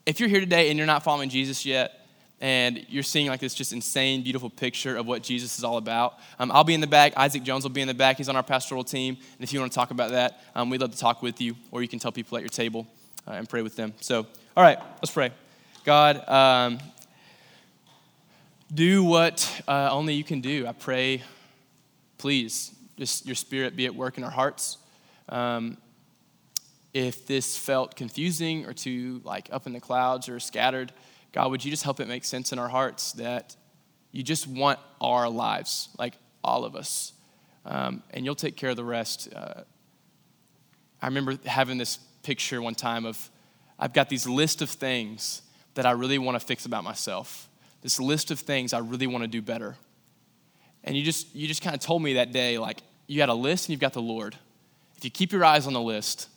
if 0.07 0.19
you're 0.19 0.29
here 0.29 0.41
today 0.41 0.71
and 0.71 0.79
you're 0.79 0.87
not 0.87 1.05
following 1.05 1.29
Jesus 1.29 1.67
yet, 1.67 2.07
and 2.41 2.87
you're 2.89 3.03
seeing 3.03 3.29
like 3.29 3.41
this 3.41 3.55
just 3.55 3.73
insane, 3.73 4.23
beautiful 4.23 4.49
picture 4.49 4.97
of 4.97 5.07
what 5.07 5.23
Jesus 5.23 5.59
is 5.59 5.65
all 5.65 5.77
about. 5.77 6.15
Um, 6.39 6.51
I'll 6.51 6.65
be 6.65 6.75
in 6.75 6.81
the 6.81 6.87
back. 6.87 7.13
Isaac 7.17 7.43
Jones 7.43 7.65
will 7.65 7.71
be 7.71 7.83
in 7.83 7.89
the 7.89 7.95
back. 7.95 8.17
He's 8.17 8.29
on 8.29 8.37
our 8.37 8.43
pastoral 8.43 8.83
team. 8.83 9.15
And 9.15 9.45
if 9.45 9.53
you 9.53 9.61
want 9.61 9.71
to 9.71 9.77
talk 9.77 9.91
about 9.91 10.11
that, 10.13 10.41
um, 10.55 10.71
we'd 10.71 10.81
love 10.81 10.91
to 10.93 10.99
talk 10.99 11.23
with 11.23 11.41
you, 11.41 11.55
or 11.71 11.83
you 11.83 11.89
can 11.89 11.99
tell 11.99 12.13
people 12.13 12.39
at 12.39 12.43
your 12.43 12.49
table 12.49 12.87
uh, 13.29 13.33
and 13.33 13.49
pray 13.49 13.61
with 13.61 13.77
them. 13.77 13.93
So, 14.01 14.27
all 14.57 14.63
right, 14.63 14.79
let's 15.03 15.11
pray. 15.13 15.31
God, 15.85 16.27
um, 16.29 16.79
do 18.73 19.03
what 19.03 19.63
uh, 19.67 19.89
only 19.91 20.15
you 20.15 20.25
can 20.25 20.41
do. 20.41 20.67
I 20.67 20.73
pray, 20.73 21.23
please, 22.19 22.73
just 22.97 23.27
your 23.27 23.35
spirit 23.35 23.75
be 23.75 23.87
at 23.87 23.95
work 23.95 24.17
in 24.17 24.25
our 24.25 24.31
hearts. 24.31 24.79
Um, 25.29 25.77
if 26.93 27.27
this 27.27 27.57
felt 27.57 27.97
confusing 27.97 28.67
or 28.67 28.73
too 28.73 29.21
like 29.25 29.49
up 29.53 29.67
in 29.67 29.73
the 29.73 29.81
clouds 29.81 30.29
or 30.29 30.39
scattered, 30.41 30.93
God, 31.33 31.51
would 31.51 31.65
you 31.65 31.71
just 31.71 31.83
help 31.83 32.01
it 32.01 32.09
make 32.09 32.25
sense 32.25 32.53
in 32.53 32.59
our 32.59 32.69
hearts 32.69 33.13
that 33.13 33.57
you 34.13 34.23
just 34.23 34.47
want 34.47 34.79
our 35.01 35.29
lives, 35.29 35.89
like 35.99 36.15
all 36.43 36.65
of 36.65 36.75
us, 36.75 37.13
um, 37.65 38.03
and 38.11 38.25
you'll 38.25 38.35
take 38.35 38.57
care 38.57 38.71
of 38.71 38.77
the 38.77 38.85
rest. 38.85 39.29
Uh, 39.35 39.63
I 41.01 41.07
remember 41.07 41.39
having 41.45 41.79
this 41.79 41.99
picture 42.23 42.61
one 42.61 42.75
time 42.75 43.07
of 43.07 43.31
I've 43.79 43.93
got 43.93 44.09
these 44.09 44.27
list 44.27 44.63
of 44.63 44.69
things 44.69 45.43
that 45.75 45.87
I 45.87 45.93
really 45.93 46.19
want 46.19 46.39
to 46.39 46.45
fix 46.45 46.67
about 46.67 46.85
myself 46.85 47.50
this 47.83 48.01
list 48.01 48.31
of 48.31 48.41
things 48.41 48.73
I 48.73 48.79
really 48.79 49.07
want 49.07 49.25
to 49.25 49.29
do 49.29 49.43
better. 49.43 49.77
And 50.85 50.97
you 50.97 51.03
just 51.03 51.35
you 51.35 51.47
just 51.47 51.63
kind 51.63 51.75
of 51.75 51.81
told 51.81 52.03
me 52.03 52.15
that 52.15 52.33
day 52.33 52.59
like 52.59 52.83
you 53.07 53.17
got 53.19 53.29
a 53.29 53.35
list 53.35 53.67
and 53.67 53.71
you've 53.73 53.81
got 53.81 53.93
the 53.93 54.03
Lord. 54.03 54.37
If 54.97 55.05
you 55.05 55.11
keep 55.11 55.33
your 55.33 55.45
eyes 55.45 55.67
on 55.67 55.73
the 55.73 55.81
list, 55.81 56.29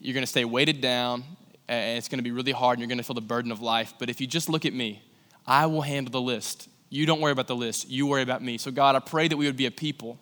you're 0.00 0.14
going 0.14 0.22
to 0.22 0.28
stay 0.28 0.44
weighted 0.44 0.80
down 0.80 1.24
and 1.68 1.98
it's 1.98 2.08
going 2.08 2.18
to 2.18 2.24
be 2.24 2.30
really 2.30 2.52
hard 2.52 2.78
and 2.78 2.80
you're 2.80 2.88
going 2.88 2.98
to 2.98 3.04
feel 3.04 3.14
the 3.14 3.20
burden 3.20 3.52
of 3.52 3.60
life. 3.60 3.94
But 3.98 4.10
if 4.10 4.20
you 4.20 4.26
just 4.26 4.48
look 4.48 4.64
at 4.64 4.72
me, 4.72 5.02
I 5.46 5.66
will 5.66 5.82
handle 5.82 6.10
the 6.10 6.20
list. 6.20 6.68
You 6.88 7.06
don't 7.06 7.20
worry 7.20 7.32
about 7.32 7.46
the 7.46 7.56
list, 7.56 7.88
you 7.88 8.06
worry 8.06 8.22
about 8.22 8.42
me. 8.42 8.58
So, 8.58 8.70
God, 8.70 8.94
I 8.94 9.00
pray 9.00 9.28
that 9.28 9.36
we 9.36 9.46
would 9.46 9.56
be 9.56 9.66
a 9.66 9.70
people 9.70 10.18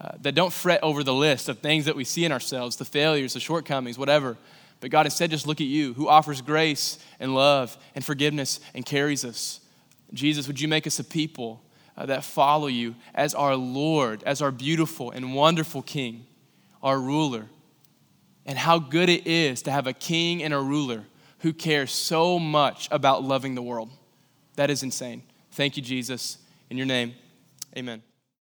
uh, 0.00 0.12
that 0.22 0.34
don't 0.34 0.52
fret 0.52 0.80
over 0.82 1.02
the 1.02 1.14
list 1.14 1.48
of 1.48 1.58
things 1.60 1.86
that 1.86 1.96
we 1.96 2.04
see 2.04 2.24
in 2.24 2.32
ourselves, 2.32 2.76
the 2.76 2.84
failures, 2.84 3.34
the 3.34 3.40
shortcomings, 3.40 3.96
whatever. 3.98 4.36
But 4.80 4.90
God, 4.90 5.06
instead, 5.06 5.30
just 5.30 5.46
look 5.46 5.60
at 5.60 5.66
you 5.66 5.94
who 5.94 6.08
offers 6.08 6.42
grace 6.42 6.98
and 7.20 7.34
love 7.34 7.76
and 7.94 8.04
forgiveness 8.04 8.60
and 8.74 8.84
carries 8.84 9.24
us. 9.24 9.60
Jesus, 10.14 10.46
would 10.46 10.60
you 10.60 10.68
make 10.68 10.86
us 10.86 10.98
a 10.98 11.04
people 11.04 11.62
uh, 11.96 12.06
that 12.06 12.24
follow 12.24 12.66
you 12.66 12.94
as 13.14 13.34
our 13.34 13.56
Lord, 13.56 14.22
as 14.24 14.40
our 14.40 14.50
beautiful 14.50 15.10
and 15.10 15.34
wonderful 15.34 15.82
King, 15.82 16.26
our 16.82 16.98
ruler? 16.98 17.46
And 18.46 18.58
how 18.58 18.78
good 18.78 19.08
it 19.08 19.26
is 19.26 19.62
to 19.62 19.70
have 19.70 19.86
a 19.86 19.92
king 19.92 20.42
and 20.42 20.52
a 20.52 20.60
ruler 20.60 21.04
who 21.38 21.52
cares 21.52 21.90
so 21.90 22.38
much 22.38 22.88
about 22.90 23.22
loving 23.22 23.54
the 23.54 23.62
world. 23.62 23.90
That 24.56 24.70
is 24.70 24.82
insane. 24.82 25.22
Thank 25.52 25.76
you, 25.76 25.82
Jesus. 25.82 26.38
In 26.70 26.76
your 26.76 26.86
name, 26.86 27.14
amen. 27.76 28.02